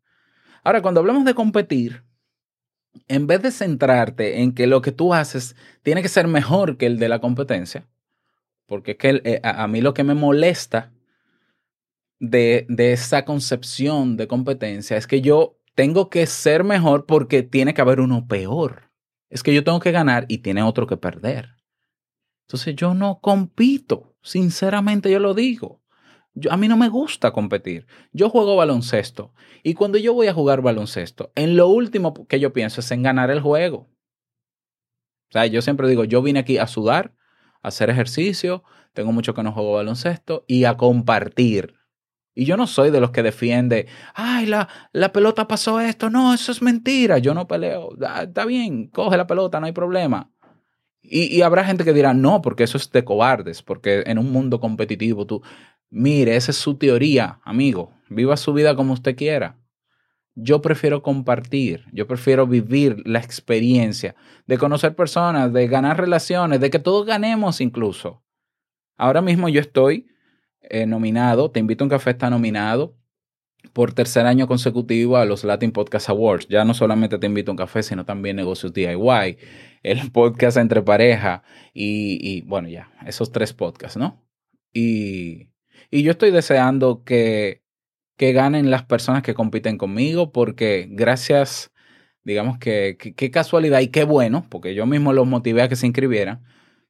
Ahora, 0.63 0.82
cuando 0.82 1.01
hablamos 1.01 1.25
de 1.25 1.34
competir, 1.34 2.06
en 3.10 3.27
vez 3.27 3.41
de 3.41 3.51
centrarte 3.51 4.39
en 4.39 4.53
que 4.53 4.65
lo 4.65 4.82
que 4.82 4.93
tú 4.93 5.13
haces 5.13 5.58
tiene 5.82 6.01
que 6.01 6.08
ser 6.08 6.29
mejor 6.29 6.77
que 6.77 6.86
el 6.86 6.99
de 6.99 7.10
la 7.10 7.19
competencia, 7.19 7.86
porque 8.65 8.91
es 8.91 8.97
que 8.97 9.21
eh, 9.25 9.41
a, 9.43 9.67
mí 9.67 9.82
lo 9.82 9.93
que 9.93 10.06
me 10.06 10.13
molesta 10.13 10.93
de, 12.21 12.65
de 12.69 12.93
esa 12.93 13.25
concepción 13.25 14.15
de 14.15 14.29
competencia 14.29 14.95
es 14.95 15.06
que 15.06 15.19
yo 15.19 15.60
tengo 15.75 16.10
que 16.10 16.27
ser 16.27 16.63
mejor 16.63 17.06
porque 17.06 17.43
tiene 17.43 17.73
que 17.73 17.82
haber 17.82 17.99
uno 17.99 18.25
peor. 18.25 18.89
Es 19.29 19.43
que 19.43 19.53
yo 19.53 19.65
tengo 19.65 19.82
que 19.82 19.91
ganar 19.91 20.27
y 20.29 20.38
tiene 20.38 20.63
otro 20.63 20.88
que 20.88 20.95
perder. 20.95 21.58
Entonces 22.47 22.75
yo 22.75 22.93
no 22.93 23.19
compito, 23.19 24.15
sinceramente 24.21 25.10
yo 25.12 25.19
lo 25.19 25.34
digo. 25.34 25.82
Yo, 26.36 26.51
a 26.51 26.58
mí 26.58 26.67
no 26.67 26.77
me 26.77 26.89
gusta 26.89 27.32
competir. 27.32 27.86
Yo 28.12 28.29
juego 28.29 28.56
baloncesto 28.56 29.34
y 29.63 29.75
cuando 29.75 29.97
yo 29.97 30.13
voy 30.13 30.27
a 30.27 30.34
jugar 30.34 30.62
baloncesto, 30.62 31.32
en 31.36 31.56
lo 31.56 31.67
último 31.67 32.13
que 32.27 32.39
yo 32.39 32.53
pienso 32.53 32.82
es 32.82 32.91
en 32.91 33.03
ganar 33.03 33.29
el 33.32 33.41
juego. 33.41 33.89
O 35.29 35.32
sea, 35.34 35.45
yo 35.47 35.62
siempre 35.62 35.88
digo, 35.88 36.03
yo 36.03 36.21
vine 36.21 36.39
aquí 36.39 36.58
a 36.58 36.67
sudar, 36.67 37.15
a 37.62 37.69
hacer 37.69 37.89
ejercicio, 37.89 38.63
tengo 38.93 39.12
mucho 39.12 39.34
que 39.34 39.43
no 39.43 39.51
juego 39.51 39.73
baloncesto 39.73 40.45
y 40.47 40.65
a 40.65 40.77
compartir. 40.77 41.75
Y 42.36 42.45
yo 42.45 42.58
no 42.58 42.65
soy 42.65 42.89
de 42.89 42.99
los 42.99 43.12
que 43.12 43.21
defiende, 43.21 43.88
ay, 44.15 44.47
la, 44.47 44.67
la 44.91 45.12
pelota 45.12 45.47
pasó 45.47 45.79
esto, 45.79 46.10
no, 46.10 46.34
eso 46.34 46.51
es 46.51 46.63
mentira, 46.63 47.19
yo 47.19 47.34
no 47.36 47.47
peleo, 47.47 47.89
Ah, 48.08 48.23
está 48.23 48.45
bien, 48.45 48.88
coge 48.88 49.17
la 49.17 49.27
pelota, 49.27 49.60
no 49.60 49.67
hay 49.67 49.71
problema. 49.71 50.32
Y, 51.05 51.41
habrá 51.41 51.65
gente 51.65 51.83
que 51.83 51.91
dirá, 51.91 52.13
no, 52.13 52.41
porque 52.41 52.63
eso 52.63 52.77
es 52.77 52.89
de 52.89 53.03
cobardes, 53.03 53.61
porque 53.61 54.03
en 54.05 54.17
un 54.17 54.31
mundo 54.31 54.61
competitivo 54.61 55.27
tú, 55.27 55.41
mire, 55.89 56.37
esa 56.37 56.51
es 56.51 56.57
su 56.57 56.75
teoría, 56.75 57.41
amigo, 57.43 57.91
viva 58.09 58.37
su 58.37 58.53
vida 58.53 58.73
como 58.75 58.93
usted 58.93 59.15
quiera. 59.15 59.59
Yo 60.33 60.61
prefiero 60.61 61.03
compartir, 61.03 61.85
yo 61.91 62.07
prefiero 62.07 62.47
vivir 62.47 63.03
la 63.05 63.19
experiencia 63.19 64.15
de 64.47 64.57
conocer 64.57 64.95
personas, 64.95 65.51
de 65.51 65.67
ganar 65.67 65.99
relaciones, 65.99 66.61
de 66.61 66.69
que 66.69 66.79
todos 66.79 67.05
ganemos 67.05 67.59
incluso. 67.59 68.23
Ahora 68.97 69.21
mismo 69.21 69.49
yo 69.49 69.59
estoy 69.59 70.07
eh, 70.61 70.85
nominado, 70.85 71.51
Te 71.51 71.59
invito 71.59 71.83
a 71.83 71.85
un 71.85 71.89
café 71.89 72.11
está 72.11 72.29
nominado 72.29 72.95
por 73.73 73.93
tercer 73.93 74.25
año 74.25 74.47
consecutivo 74.47 75.17
a 75.17 75.25
los 75.25 75.43
Latin 75.43 75.71
Podcast 75.73 76.09
Awards. 76.09 76.47
Ya 76.47 76.63
no 76.63 76.73
solamente 76.73 77.17
Te 77.17 77.27
invito 77.27 77.51
a 77.51 77.53
un 77.53 77.57
café, 77.57 77.83
sino 77.83 78.05
también 78.05 78.37
Negocios 78.37 78.73
DIY, 78.73 79.37
el 79.83 80.11
podcast 80.11 80.57
entre 80.57 80.81
pareja 80.81 81.43
y, 81.73 82.17
y, 82.21 82.41
bueno, 82.41 82.69
ya, 82.69 82.91
esos 83.05 83.31
tres 83.31 83.53
podcasts, 83.53 83.97
¿no? 83.97 84.25
Y, 84.73 85.49
y 85.91 86.03
yo 86.03 86.11
estoy 86.11 86.31
deseando 86.31 87.03
que, 87.03 87.61
que 88.17 88.33
ganen 88.33 88.71
las 88.71 88.83
personas 88.83 89.21
que 89.21 89.33
compiten 89.33 89.77
conmigo 89.77 90.31
porque 90.31 90.87
gracias, 90.89 91.71
digamos 92.23 92.57
que 92.57 92.97
qué 92.97 93.31
casualidad 93.31 93.81
y 93.81 93.89
qué 93.89 94.05
bueno, 94.05 94.47
porque 94.49 94.73
yo 94.73 94.85
mismo 94.85 95.13
los 95.13 95.27
motivé 95.27 95.61
a 95.61 95.69
que 95.69 95.75
se 95.75 95.85
inscribieran. 95.85 96.43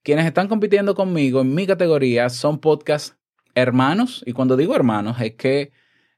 Quienes 0.03 0.25
están 0.25 0.47
compitiendo 0.47 0.95
conmigo 0.95 1.41
en 1.41 1.56
mi 1.56 1.65
categoría 1.65 2.29
son 2.29 2.60
podcasts 2.60 3.17
hermanos, 3.56 4.23
y 4.25 4.34
cuando 4.34 4.58
digo 4.58 4.75
hermanos 4.75 5.19
es 5.21 5.36
que 5.36 5.71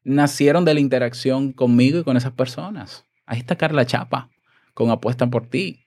nacieron 0.03 0.65
de 0.65 0.73
la 0.73 0.79
interacción 0.79 1.51
conmigo 1.51 1.99
y 1.99 2.03
con 2.03 2.17
esas 2.17 2.33
personas. 2.33 3.05
Ahí 3.25 3.39
está 3.39 3.55
Carla 3.55 3.85
Chapa 3.85 4.29
con 4.73 4.89
Apuestan 4.91 5.29
por 5.29 5.47
ti, 5.47 5.84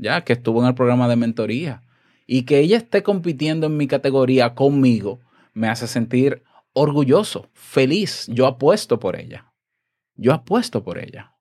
ya 0.00 0.24
que 0.24 0.32
estuvo 0.32 0.62
en 0.62 0.68
el 0.68 0.74
programa 0.74 1.08
de 1.08 1.16
mentoría. 1.16 1.82
Y 2.26 2.44
que 2.44 2.58
ella 2.58 2.78
esté 2.78 3.02
compitiendo 3.02 3.66
en 3.66 3.76
mi 3.76 3.86
categoría 3.86 4.54
conmigo 4.54 5.20
me 5.52 5.68
hace 5.68 5.86
sentir 5.86 6.42
orgulloso, 6.72 7.50
feliz. 7.52 8.26
Yo 8.28 8.46
apuesto 8.46 8.98
por 8.98 9.16
ella. 9.16 9.52
Yo 10.14 10.32
apuesto 10.32 10.82
por 10.82 10.98
ella. 10.98 11.34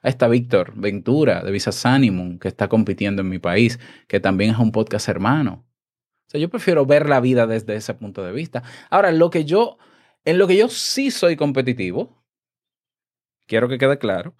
Ahí 0.00 0.10
está 0.10 0.28
Víctor 0.28 0.72
Ventura 0.76 1.42
de 1.42 1.50
Visas 1.50 1.84
Animum, 1.84 2.38
que 2.38 2.48
está 2.48 2.68
compitiendo 2.68 3.22
en 3.22 3.28
mi 3.28 3.38
país, 3.38 3.78
que 4.06 4.20
también 4.20 4.52
es 4.52 4.58
un 4.58 4.72
podcast 4.72 5.08
hermano. 5.08 5.66
O 6.26 6.30
sea, 6.30 6.40
yo 6.40 6.48
prefiero 6.48 6.86
ver 6.86 7.08
la 7.08 7.20
vida 7.20 7.46
desde 7.46 7.74
ese 7.74 7.94
punto 7.94 8.24
de 8.24 8.32
vista. 8.32 8.62
Ahora, 8.90 9.10
lo 9.12 9.30
que 9.30 9.44
yo, 9.44 9.76
en 10.24 10.38
lo 10.38 10.46
que 10.46 10.56
yo 10.56 10.68
sí 10.68 11.10
soy 11.10 11.36
competitivo, 11.36 12.22
quiero 13.46 13.68
que 13.68 13.78
quede 13.78 13.98
claro, 13.98 14.34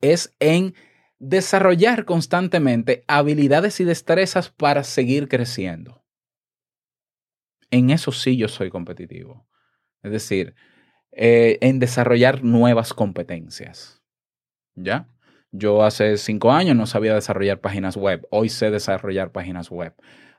es 0.00 0.34
en 0.40 0.74
desarrollar 1.22 2.04
constantemente 2.04 3.04
habilidades 3.06 3.78
y 3.78 3.84
destrezas 3.84 4.50
para 4.50 4.82
seguir 4.82 5.28
creciendo. 5.28 6.02
En 7.70 7.90
eso 7.90 8.10
sí 8.10 8.36
yo 8.36 8.48
soy 8.48 8.70
competitivo. 8.70 9.46
Es 10.02 10.10
decir, 10.10 10.56
eh, 11.12 11.58
en 11.60 11.78
desarrollar 11.78 12.42
nuevas 12.42 12.92
competencias. 12.92 14.02
¿Ya? 14.74 15.08
Yo 15.52 15.84
hace 15.84 16.16
cinco 16.16 16.50
años 16.50 16.74
no 16.74 16.86
sabía 16.86 17.14
desarrollar 17.14 17.60
páginas 17.60 17.96
web. 17.96 18.26
Hoy 18.30 18.48
sé 18.48 18.72
desarrollar 18.72 19.30
páginas 19.30 19.70
web. 19.70 19.94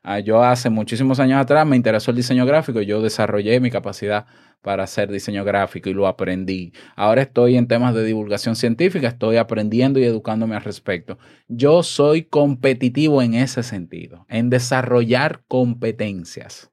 Ah, 0.06 0.20
yo 0.20 0.44
hace 0.44 0.70
muchísimos 0.70 1.22
años 1.22 1.39
atrás 1.39 1.66
me 1.66 1.78
interesó 1.78 2.12
el 2.12 2.18
diseño 2.18 2.46
gráfico 2.46 2.82
y 2.82 2.86
yo 2.86 3.02
desarrollé 3.02 3.62
mi 3.62 3.72
capacidad 3.72 4.26
para 4.62 4.84
hacer 4.84 5.10
diseño 5.10 5.46
gráfico 5.46 5.89
y 5.89 5.94
lo 5.94 6.08
aprendí. 6.08 6.74
Ahora 6.98 7.22
estoy 7.22 7.56
en 7.56 7.70
temas 7.70 7.96
de 7.96 8.04
divulgación 8.04 8.58
científica, 8.58 9.08
estoy 9.08 9.38
aprendiendo 9.38 10.00
y 10.00 10.04
educándome 10.04 10.56
al 10.58 10.63
respecto. 10.63 11.18
Yo 11.48 11.84
soy 11.84 12.24
competitivo 12.24 13.22
en 13.22 13.34
ese 13.34 13.63
sentido, 13.63 14.26
en 14.28 14.50
desarrollar 14.50 15.44
competencias. 15.48 16.70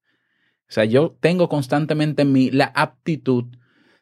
O 0.69 0.73
sea, 0.73 0.85
yo 0.85 1.17
tengo 1.21 1.49
constantemente 1.49 2.23
en 2.23 2.33
mí 2.33 2.51
la 2.51 2.73
aptitud 2.75 3.45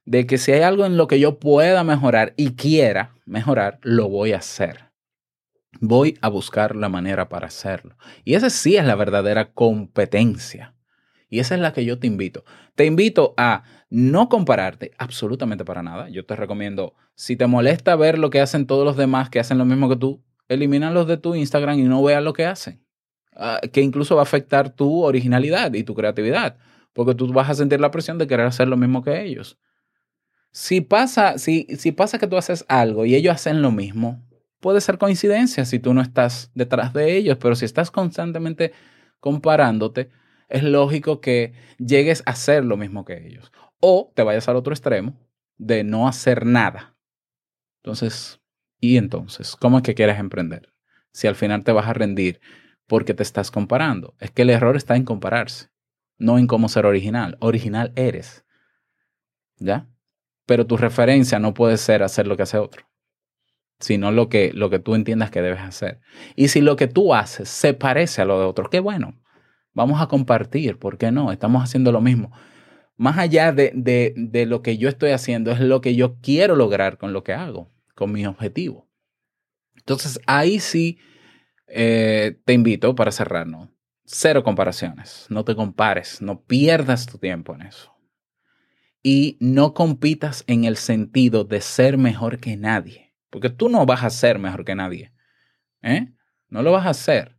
de 0.06 0.26
que 0.26 0.38
si 0.38 0.52
hay 0.52 0.62
algo 0.62 0.86
en 0.86 0.96
lo 0.96 1.06
que 1.06 1.20
yo 1.20 1.38
pueda 1.38 1.84
mejorar 1.84 2.32
y 2.38 2.52
quiera 2.52 3.12
mejorar, 3.26 3.78
lo 3.82 4.08
voy 4.08 4.32
a 4.32 4.38
hacer. 4.38 4.87
Voy 5.80 6.18
a 6.22 6.28
buscar 6.28 6.74
la 6.76 6.88
manera 6.88 7.28
para 7.28 7.46
hacerlo. 7.46 7.96
Y 8.24 8.34
esa 8.34 8.50
sí 8.50 8.76
es 8.76 8.84
la 8.84 8.94
verdadera 8.94 9.52
competencia. 9.52 10.74
Y 11.30 11.40
esa 11.40 11.54
es 11.54 11.60
la 11.60 11.72
que 11.72 11.84
yo 11.84 11.98
te 11.98 12.06
invito. 12.06 12.44
Te 12.74 12.86
invito 12.86 13.34
a 13.36 13.64
no 13.90 14.28
compararte 14.28 14.92
absolutamente 14.98 15.64
para 15.64 15.82
nada. 15.82 16.08
Yo 16.08 16.24
te 16.24 16.36
recomiendo, 16.36 16.94
si 17.14 17.36
te 17.36 17.46
molesta 17.46 17.96
ver 17.96 18.18
lo 18.18 18.30
que 18.30 18.40
hacen 18.40 18.66
todos 18.66 18.84
los 18.84 18.96
demás 18.96 19.28
que 19.28 19.40
hacen 19.40 19.58
lo 19.58 19.64
mismo 19.64 19.88
que 19.88 19.96
tú, 19.96 20.22
elimínalos 20.48 21.06
de 21.06 21.18
tu 21.18 21.34
Instagram 21.34 21.78
y 21.78 21.82
no 21.84 22.02
veas 22.02 22.22
lo 22.22 22.32
que 22.32 22.46
hacen. 22.46 22.82
Ah, 23.40 23.60
que 23.72 23.82
incluso 23.82 24.16
va 24.16 24.22
a 24.22 24.24
afectar 24.24 24.70
tu 24.70 25.04
originalidad 25.04 25.72
y 25.74 25.84
tu 25.84 25.94
creatividad, 25.94 26.56
porque 26.92 27.14
tú 27.14 27.32
vas 27.32 27.48
a 27.48 27.54
sentir 27.54 27.80
la 27.80 27.92
presión 27.92 28.18
de 28.18 28.26
querer 28.26 28.46
hacer 28.46 28.66
lo 28.66 28.76
mismo 28.76 29.02
que 29.02 29.22
ellos. 29.22 29.58
Si 30.50 30.80
pasa, 30.80 31.38
si, 31.38 31.66
si 31.78 31.92
pasa 31.92 32.18
que 32.18 32.26
tú 32.26 32.36
haces 32.36 32.64
algo 32.68 33.04
y 33.04 33.14
ellos 33.14 33.34
hacen 33.34 33.62
lo 33.62 33.70
mismo, 33.70 34.24
puede 34.60 34.80
ser 34.80 34.98
coincidencia 34.98 35.64
si 35.64 35.78
tú 35.78 35.94
no 35.94 36.00
estás 36.00 36.50
detrás 36.54 36.92
de 36.92 37.16
ellos, 37.16 37.38
pero 37.38 37.54
si 37.54 37.64
estás 37.64 37.90
constantemente 37.90 38.72
comparándote, 39.20 40.10
es 40.48 40.62
lógico 40.62 41.20
que 41.20 41.52
llegues 41.78 42.22
a 42.26 42.30
hacer 42.30 42.64
lo 42.64 42.76
mismo 42.76 43.04
que 43.04 43.26
ellos. 43.26 43.52
O 43.80 44.12
te 44.14 44.22
vayas 44.22 44.48
al 44.48 44.56
otro 44.56 44.72
extremo 44.72 45.18
de 45.56 45.84
no 45.84 46.08
hacer 46.08 46.46
nada. 46.46 46.96
Entonces, 47.82 48.40
¿y 48.80 48.96
entonces? 48.96 49.56
¿Cómo 49.56 49.78
es 49.78 49.82
que 49.82 49.94
quieres 49.94 50.18
emprender? 50.18 50.72
Si 51.12 51.26
al 51.26 51.34
final 51.34 51.64
te 51.64 51.72
vas 51.72 51.86
a 51.86 51.92
rendir 51.92 52.40
porque 52.86 53.14
te 53.14 53.22
estás 53.22 53.50
comparando. 53.50 54.14
Es 54.18 54.30
que 54.30 54.42
el 54.42 54.50
error 54.50 54.76
está 54.76 54.96
en 54.96 55.04
compararse, 55.04 55.68
no 56.16 56.38
en 56.38 56.46
cómo 56.46 56.68
ser 56.68 56.86
original. 56.86 57.36
Original 57.40 57.92
eres. 57.94 58.44
¿Ya? 59.58 59.86
Pero 60.46 60.66
tu 60.66 60.76
referencia 60.76 61.38
no 61.38 61.54
puede 61.54 61.76
ser 61.76 62.02
hacer 62.02 62.26
lo 62.26 62.36
que 62.36 62.44
hace 62.44 62.58
otro, 62.58 62.88
sino 63.78 64.10
lo 64.10 64.28
que, 64.28 64.52
lo 64.52 64.70
que 64.70 64.78
tú 64.78 64.94
entiendas 64.94 65.30
que 65.30 65.42
debes 65.42 65.60
hacer. 65.60 66.00
Y 66.36 66.48
si 66.48 66.60
lo 66.60 66.76
que 66.76 66.88
tú 66.88 67.14
haces 67.14 67.48
se 67.48 67.74
parece 67.74 68.22
a 68.22 68.24
lo 68.24 68.38
de 68.38 68.46
otro, 68.46 68.70
qué 68.70 68.80
bueno. 68.80 69.20
Vamos 69.72 70.00
a 70.00 70.08
compartir, 70.08 70.78
¿por 70.78 70.98
qué 70.98 71.12
no? 71.12 71.30
Estamos 71.30 71.62
haciendo 71.62 71.92
lo 71.92 72.00
mismo. 72.00 72.32
Más 72.96 73.18
allá 73.18 73.52
de, 73.52 73.70
de, 73.74 74.12
de 74.16 74.46
lo 74.46 74.62
que 74.62 74.76
yo 74.76 74.88
estoy 74.88 75.10
haciendo, 75.10 75.52
es 75.52 75.60
lo 75.60 75.80
que 75.80 75.94
yo 75.94 76.16
quiero 76.20 76.56
lograr 76.56 76.98
con 76.98 77.12
lo 77.12 77.22
que 77.22 77.32
hago, 77.32 77.70
con 77.94 78.10
mi 78.10 78.26
objetivo. 78.26 78.88
Entonces 79.76 80.20
ahí 80.26 80.58
sí 80.58 80.98
eh, 81.68 82.40
te 82.44 82.52
invito 82.52 82.94
para 82.94 83.12
cerrarnos. 83.12 83.68
Cero 84.04 84.42
comparaciones. 84.42 85.26
No 85.28 85.44
te 85.44 85.54
compares. 85.54 86.22
No 86.22 86.42
pierdas 86.42 87.06
tu 87.06 87.18
tiempo 87.18 87.54
en 87.54 87.62
eso. 87.62 87.94
Y 89.02 89.36
no 89.40 89.74
compitas 89.74 90.44
en 90.46 90.64
el 90.64 90.76
sentido 90.76 91.44
de 91.44 91.60
ser 91.60 91.98
mejor 91.98 92.38
que 92.38 92.56
nadie. 92.56 93.07
Porque 93.30 93.50
tú 93.50 93.68
no 93.68 93.84
vas 93.86 94.04
a 94.04 94.10
ser 94.10 94.38
mejor 94.38 94.64
que 94.64 94.74
nadie. 94.74 95.12
¿eh? 95.82 96.08
No 96.48 96.62
lo 96.62 96.72
vas 96.72 96.86
a 96.86 96.90
hacer. 96.90 97.36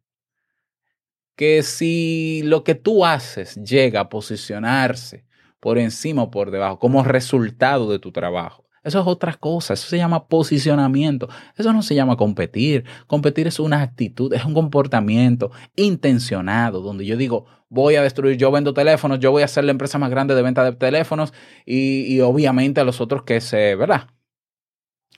Que 1.35 1.63
si 1.63 2.41
lo 2.43 2.63
que 2.63 2.75
tú 2.75 3.05
haces 3.05 3.55
llega 3.55 4.01
a 4.01 4.09
posicionarse 4.09 5.25
por 5.59 5.77
encima 5.77 6.23
o 6.23 6.31
por 6.31 6.51
debajo 6.51 6.79
como 6.79 7.03
resultado 7.03 7.89
de 7.91 7.99
tu 7.99 8.11
trabajo, 8.11 8.69
eso 8.83 9.01
es 9.01 9.07
otra 9.07 9.33
cosa, 9.33 9.73
eso 9.73 9.87
se 9.87 9.97
llama 9.97 10.27
posicionamiento, 10.27 11.27
eso 11.57 11.73
no 11.73 11.81
se 11.81 11.95
llama 11.95 12.15
competir. 12.15 12.85
Competir 13.07 13.47
es 13.47 13.59
una 13.59 13.81
actitud, 13.81 14.33
es 14.33 14.45
un 14.45 14.53
comportamiento 14.53 15.51
intencionado, 15.75 16.81
donde 16.81 17.05
yo 17.05 17.17
digo, 17.17 17.45
voy 17.67 17.95
a 17.95 18.01
destruir, 18.01 18.37
yo 18.37 18.51
vendo 18.51 18.73
teléfonos, 18.73 19.19
yo 19.19 19.31
voy 19.31 19.43
a 19.43 19.47
ser 19.47 19.65
la 19.65 19.71
empresa 19.71 19.97
más 19.97 20.09
grande 20.09 20.33
de 20.33 20.41
venta 20.41 20.63
de 20.63 20.71
teléfonos 20.73 21.33
y, 21.65 22.03
y 22.03 22.21
obviamente 22.21 22.79
a 22.79 22.85
los 22.85 23.01
otros 23.01 23.23
que 23.23 23.41
se, 23.41 23.75
¿verdad? 23.75 24.07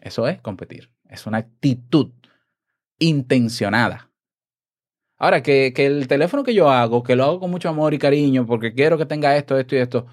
Eso 0.02 0.28
es 0.28 0.42
competir, 0.42 0.92
es 1.08 1.26
una 1.26 1.38
actitud 1.38 2.12
intencionada. 3.00 4.10
Ahora, 5.18 5.44
que, 5.44 5.72
que 5.74 5.86
el 5.86 6.08
teléfono 6.08 6.44
que 6.44 6.56
yo 6.56 6.72
hago, 6.72 7.04
que 7.04 7.16
lo 7.16 7.24
hago 7.24 7.40
con 7.40 7.52
mucho 7.52 7.70
amor 7.70 7.94
y 7.94 8.00
cariño, 8.00 8.48
porque 8.48 8.74
quiero 8.74 8.98
que 8.98 9.06
tenga 9.06 9.38
esto, 9.38 9.58
esto 9.58 9.76
y 9.76 9.80
esto, 9.80 10.08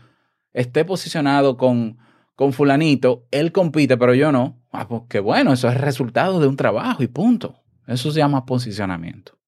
esté 0.52 0.84
posicionado 0.84 1.56
con, 1.56 1.98
con 2.34 2.52
fulanito, 2.52 3.26
él 3.30 3.50
compite, 3.50 3.96
pero 3.96 4.14
yo 4.14 4.30
no. 4.30 4.62
Ah, 4.70 4.86
pues 4.86 5.02
qué 5.08 5.20
bueno, 5.20 5.54
eso 5.54 5.68
es 5.68 5.80
resultado 5.80 6.38
de 6.40 6.46
un 6.46 6.56
trabajo 6.56 7.02
y 7.02 7.06
punto. 7.06 7.64
Eso 7.86 8.12
se 8.12 8.18
llama 8.18 8.44
posicionamiento. 8.44 9.38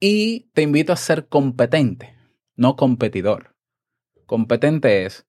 Y 0.00 0.50
te 0.52 0.62
invito 0.62 0.92
a 0.92 0.96
ser 0.96 1.28
competente, 1.28 2.16
no 2.56 2.74
competidor. 2.74 3.54
Competente 4.26 5.06
es 5.06 5.26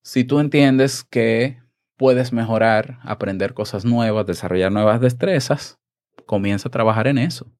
si 0.00 0.24
tú 0.24 0.38
entiendes 0.38 1.02
que 1.02 1.58
puedes 1.98 2.32
mejorar, 2.32 2.98
aprender 3.02 3.52
cosas 3.52 3.84
nuevas, 3.84 4.24
desarrollar 4.24 4.72
nuevas 4.72 5.00
destrezas, 5.00 5.78
comienza 6.24 6.68
a 6.68 6.72
trabajar 6.72 7.08
en 7.08 7.18
eso. 7.18 7.52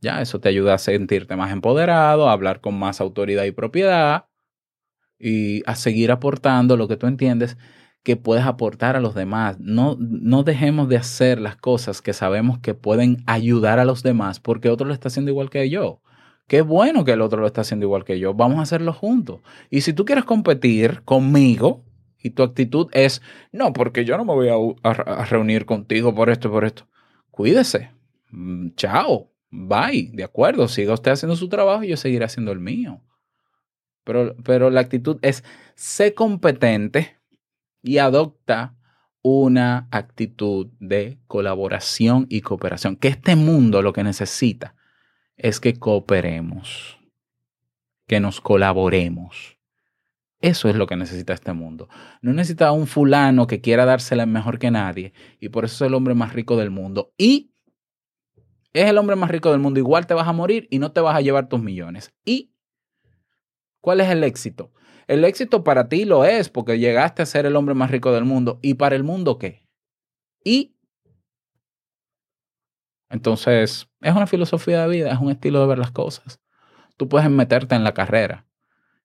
Ya, 0.00 0.20
eso 0.20 0.38
te 0.38 0.50
ayuda 0.50 0.74
a 0.74 0.78
sentirte 0.78 1.34
más 1.34 1.50
empoderado, 1.50 2.28
a 2.28 2.32
hablar 2.32 2.60
con 2.60 2.78
más 2.78 3.00
autoridad 3.00 3.44
y 3.44 3.52
propiedad 3.52 4.26
y 5.18 5.62
a 5.66 5.74
seguir 5.74 6.12
aportando 6.12 6.76
lo 6.76 6.86
que 6.86 6.98
tú 6.98 7.06
entiendes 7.06 7.56
que 8.02 8.16
puedes 8.16 8.44
aportar 8.44 8.96
a 8.96 9.00
los 9.00 9.14
demás. 9.14 9.58
No, 9.58 9.96
no 9.98 10.42
dejemos 10.42 10.90
de 10.90 10.98
hacer 10.98 11.40
las 11.40 11.56
cosas 11.56 12.02
que 12.02 12.12
sabemos 12.12 12.58
que 12.58 12.74
pueden 12.74 13.24
ayudar 13.26 13.78
a 13.78 13.86
los 13.86 14.02
demás 14.02 14.40
porque 14.40 14.68
otro 14.68 14.86
lo 14.86 14.92
está 14.92 15.08
haciendo 15.08 15.30
igual 15.30 15.48
que 15.48 15.70
yo. 15.70 16.02
Qué 16.46 16.60
bueno 16.60 17.06
que 17.06 17.12
el 17.12 17.22
otro 17.22 17.40
lo 17.40 17.46
está 17.46 17.62
haciendo 17.62 17.86
igual 17.86 18.04
que 18.04 18.18
yo. 18.18 18.34
Vamos 18.34 18.58
a 18.58 18.62
hacerlo 18.62 18.92
juntos. 18.92 19.40
Y 19.70 19.80
si 19.80 19.94
tú 19.94 20.04
quieres 20.04 20.26
competir 20.26 21.02
conmigo 21.04 21.82
y 22.24 22.30
tu 22.30 22.42
actitud 22.42 22.88
es, 22.92 23.20
no, 23.52 23.74
porque 23.74 24.06
yo 24.06 24.16
no 24.16 24.24
me 24.24 24.32
voy 24.32 24.48
a, 24.48 25.24
reunir 25.26 25.66
contigo 25.66 26.14
por 26.14 26.30
esto 26.30 26.50
por 26.50 26.64
esto. 26.64 26.88
Cuídese. 27.30 27.90
Mm, 28.30 28.70
Chao. 28.76 29.30
Bye. 29.50 30.10
De 30.14 30.24
acuerdo. 30.24 30.66
Siga 30.66 30.94
usted 30.94 31.12
haciendo 31.12 31.36
su 31.36 31.50
trabajo 31.50 31.84
y 31.84 31.88
yo 31.88 31.98
seguiré 31.98 32.24
haciendo 32.24 32.50
el 32.50 32.60
mío. 32.60 33.02
Pero, 34.04 34.34
pero 34.42 34.70
la 34.70 34.80
actitud 34.80 35.18
es, 35.20 35.44
sé 35.74 36.14
competente 36.14 37.18
y 37.82 37.98
adopta 37.98 38.74
una 39.20 39.86
actitud 39.90 40.68
de 40.80 41.18
colaboración 41.26 42.26
y 42.30 42.40
cooperación. 42.40 42.96
Que 42.96 43.08
este 43.08 43.36
mundo 43.36 43.82
lo 43.82 43.92
que 43.92 44.02
necesita 44.02 44.76
es 45.36 45.60
que 45.60 45.74
cooperemos, 45.74 46.98
que 48.06 48.18
nos 48.18 48.40
colaboremos. 48.40 49.53
Eso 50.40 50.68
es 50.68 50.76
lo 50.76 50.86
que 50.86 50.96
necesita 50.96 51.32
este 51.32 51.52
mundo. 51.52 51.88
No 52.20 52.32
necesita 52.32 52.70
un 52.72 52.86
fulano 52.86 53.46
que 53.46 53.60
quiera 53.60 53.84
dársela 53.86 54.26
mejor 54.26 54.58
que 54.58 54.70
nadie 54.70 55.12
y 55.40 55.48
por 55.48 55.64
eso 55.64 55.84
es 55.84 55.88
el 55.88 55.94
hombre 55.94 56.14
más 56.14 56.32
rico 56.32 56.56
del 56.56 56.70
mundo. 56.70 57.14
Y 57.16 57.52
es 58.72 58.90
el 58.90 58.98
hombre 58.98 59.16
más 59.16 59.30
rico 59.30 59.50
del 59.50 59.60
mundo. 59.60 59.80
Igual 59.80 60.06
te 60.06 60.14
vas 60.14 60.28
a 60.28 60.32
morir 60.32 60.66
y 60.70 60.78
no 60.78 60.92
te 60.92 61.00
vas 61.00 61.16
a 61.16 61.20
llevar 61.20 61.48
tus 61.48 61.62
millones. 61.62 62.12
¿Y 62.24 62.52
cuál 63.80 64.00
es 64.00 64.10
el 64.10 64.22
éxito? 64.24 64.72
El 65.06 65.24
éxito 65.24 65.64
para 65.64 65.88
ti 65.88 66.04
lo 66.04 66.24
es 66.24 66.48
porque 66.48 66.78
llegaste 66.78 67.22
a 67.22 67.26
ser 67.26 67.46
el 67.46 67.56
hombre 67.56 67.74
más 67.74 67.90
rico 67.90 68.12
del 68.12 68.24
mundo. 68.24 68.58
¿Y 68.62 68.74
para 68.74 68.96
el 68.96 69.04
mundo 69.04 69.38
qué? 69.38 69.66
Y 70.44 70.76
entonces 73.08 73.88
es 74.00 74.14
una 74.14 74.26
filosofía 74.26 74.82
de 74.82 74.88
vida, 74.88 75.12
es 75.12 75.20
un 75.20 75.30
estilo 75.30 75.60
de 75.60 75.68
ver 75.68 75.78
las 75.78 75.92
cosas. 75.92 76.40
Tú 76.96 77.08
puedes 77.08 77.30
meterte 77.30 77.74
en 77.74 77.84
la 77.84 77.94
carrera 77.94 78.46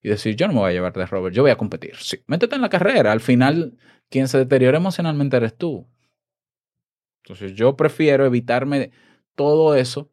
y 0.01 0.09
decir, 0.09 0.35
yo 0.35 0.47
no 0.47 0.53
me 0.53 0.59
voy 0.59 0.69
a 0.69 0.73
llevar 0.73 0.93
de 0.93 1.05
Robert, 1.05 1.35
yo 1.35 1.43
voy 1.43 1.51
a 1.51 1.57
competir. 1.57 1.95
Sí, 1.97 2.23
métete 2.27 2.55
en 2.55 2.61
la 2.61 2.69
carrera. 2.69 3.11
Al 3.11 3.19
final, 3.19 3.77
quien 4.09 4.27
se 4.27 4.37
deteriora 4.37 4.77
emocionalmente 4.77 5.37
eres 5.37 5.57
tú. 5.57 5.87
Entonces 7.23 7.53
yo 7.53 7.75
prefiero 7.75 8.25
evitarme 8.25 8.91
todo 9.35 9.75
eso, 9.75 10.11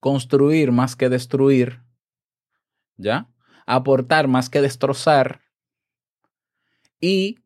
construir 0.00 0.70
más 0.70 0.96
que 0.96 1.08
destruir, 1.08 1.82
¿ya? 2.96 3.28
Aportar 3.66 4.28
más 4.28 4.50
que 4.50 4.60
destrozar 4.60 5.40
y 7.00 7.38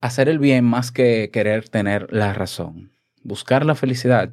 hacer 0.00 0.28
el 0.28 0.38
bien 0.38 0.64
más 0.64 0.90
que 0.90 1.30
querer 1.30 1.68
tener 1.68 2.12
la 2.12 2.32
razón. 2.32 2.92
Buscar 3.22 3.64
la 3.64 3.74
felicidad 3.74 4.32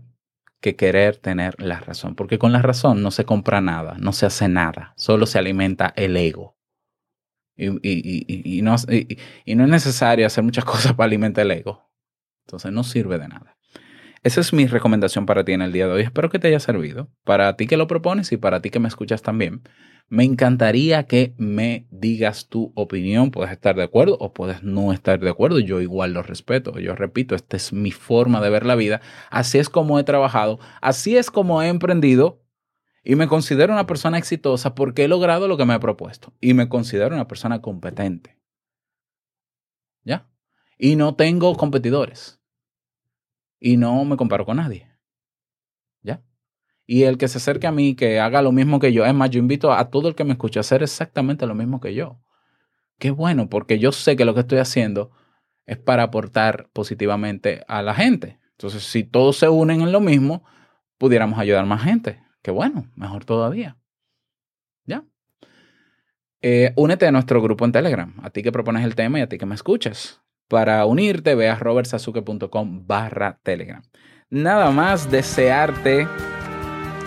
que 0.65 0.75
querer 0.75 1.17
tener 1.17 1.54
la 1.62 1.80
razón, 1.80 2.15
porque 2.15 2.39
con 2.39 2.51
la 2.51 2.63
razón 2.63 3.04
no 3.04 3.12
se 3.12 3.23
compra 3.23 3.62
nada, 3.62 3.97
no 3.99 4.13
se 4.13 4.25
hace 4.25 4.47
nada, 4.47 4.93
solo 4.97 5.28
se 5.28 5.38
alimenta 5.38 5.93
el 5.95 6.17
ego. 6.17 6.58
Y, 7.56 7.67
y- 7.67 8.25
y- 8.28 8.58
y- 8.58 8.62
no, 8.63 8.71
no 8.71 9.63
es 9.63 9.69
necesario 9.69 10.25
hacer 10.25 10.43
muchas 10.43 10.65
cosas 10.73 10.93
para 10.93 11.06
alimentar 11.06 11.45
el 11.45 11.51
ego. 11.51 11.91
Entonces 12.47 12.71
no 12.71 12.84
sirve 12.84 13.19
de 13.19 13.28
nada. 13.28 13.58
Esa 14.23 14.41
es 14.41 14.54
mi 14.54 14.65
recomendación 14.65 15.28
para 15.28 15.45
ti 15.45 15.54
en 15.54 15.62
el 15.62 15.71
día 15.71 15.86
de 15.88 15.93
hoy. 15.93 16.01
Espero 16.01 16.30
que 16.30 16.39
te 16.39 16.47
haya 16.47 16.60
servido. 16.60 17.12
Para 17.23 17.56
ti 17.58 17.67
que 17.67 17.78
lo 17.78 17.86
propones 17.86 18.32
y 18.32 18.38
para 18.38 18.62
ti 18.62 18.71
que 18.71 18.80
me 18.80 18.88
escuchas 18.88 19.21
también. 19.21 19.62
Me 20.08 20.24
encantaría 20.24 21.08
que 21.08 21.34
me 21.38 21.88
digas 21.89 22.48
tu 22.48 22.72
opinión. 22.76 23.32
Puedes 23.32 23.52
estar 23.52 23.76
de 23.76 23.84
acuerdo 23.84 24.18
o 24.20 24.34
puedes 24.34 24.62
no 24.62 24.94
estar 24.94 25.20
de 25.20 25.30
acuerdo. 25.30 25.60
Yo 25.60 25.82
igual 25.82 26.13
lo 26.13 26.22
respeto. 26.22 26.78
Yo 26.80 26.96
repito, 26.96 27.34
esta 27.34 27.58
es 27.58 27.74
mi 27.74 27.91
forma 27.91 28.39
de 28.39 28.52
ver 28.52 28.65
la 28.65 28.76
vida. 28.76 29.02
Así 29.32 29.58
es 29.58 29.68
como 29.68 30.00
he 30.00 30.04
trabajado. 30.04 30.60
Así 30.82 31.18
es 31.18 31.32
como 31.32 31.62
he 31.62 31.70
emprendido. 31.70 32.44
Y 33.04 33.15
me 33.15 33.28
considero 33.28 33.74
una 33.74 33.88
persona 33.88 34.18
exitosa 34.18 34.76
porque 34.76 35.04
he 35.04 35.08
logrado 35.08 35.48
lo 35.48 35.58
que 35.58 35.65
me 35.65 35.76
he 35.76 35.80
propuesto. 35.80 36.34
Y 36.39 36.54
me 36.54 36.70
considero 36.70 37.15
una 37.15 37.28
persona 37.28 37.62
competente. 37.62 38.38
¿Ya? 40.04 40.30
Y 40.78 40.96
no 40.96 41.15
tengo 41.15 41.56
competidores. 41.56 42.39
Y 43.60 43.78
no 43.78 44.06
me 44.06 44.18
comparo 44.18 44.46
con 44.46 44.58
nadie. 44.58 44.95
Y 46.88 47.04
el 47.04 47.17
que 47.17 47.28
se 47.28 47.39
acerque 47.39 47.67
a 47.67 47.71
mí, 47.71 47.95
que 47.95 48.19
haga 48.19 48.41
lo 48.41 48.52
mismo 48.52 48.80
que 48.80 48.93
yo. 48.93 49.06
Es 49.06 49.13
más, 49.13 49.30
yo 49.30 49.39
invito 49.39 49.74
a 49.74 49.89
todo 49.89 50.08
el 50.08 50.15
que 50.15 50.24
me 50.24 50.34
escuche 50.34 50.60
a 50.60 50.62
hacer 50.62 50.84
exactamente 50.84 51.48
lo 51.48 51.56
mismo 51.56 51.80
que 51.80 51.95
yo. 51.95 52.21
Qué 53.00 53.12
bueno, 53.12 53.50
porque 53.50 53.80
yo 53.80 53.91
sé 53.91 54.15
que 54.15 54.26
lo 54.26 54.34
que 54.34 54.41
estoy 54.41 54.60
haciendo 54.60 55.12
es 55.65 55.78
para 55.78 56.04
aportar 56.04 56.69
positivamente 56.74 57.63
a 57.67 57.82
la 57.82 57.93
gente. 57.93 58.39
Entonces, 58.52 58.84
si 58.84 59.04
todos 59.04 59.38
se 59.38 59.50
unen 59.50 59.82
en 59.82 59.91
lo 59.91 60.00
mismo, 60.00 60.45
pudiéramos 60.98 61.39
ayudar 61.39 61.65
más 61.65 61.84
gente. 61.84 62.21
Qué 62.41 62.52
bueno, 62.52 62.89
mejor 62.95 63.26
todavía. 63.26 63.78
¿Ya? 64.86 65.04
Eh, 66.41 66.74
únete 66.76 67.08
a 67.08 67.12
nuestro 67.12 67.41
grupo 67.41 67.65
en 67.65 67.71
Telegram, 67.71 68.13
a 68.21 68.30
ti 68.30 68.43
que 68.43 68.52
propones 68.52 68.86
el 68.86 68.95
tema 68.95 69.19
y 69.19 69.24
a 69.24 69.28
ti 69.28 69.38
que 69.38 69.48
me 69.48 69.56
escuchas. 69.56 70.21
Para 70.48 70.86
unirte, 70.86 71.34
ve 71.34 71.50
a 71.50 71.56
robertsazuke.com 71.56 72.86
barra 72.86 73.39
Telegram. 73.41 73.82
Nada 74.30 74.69
más 74.71 75.10
desearte 75.10 76.08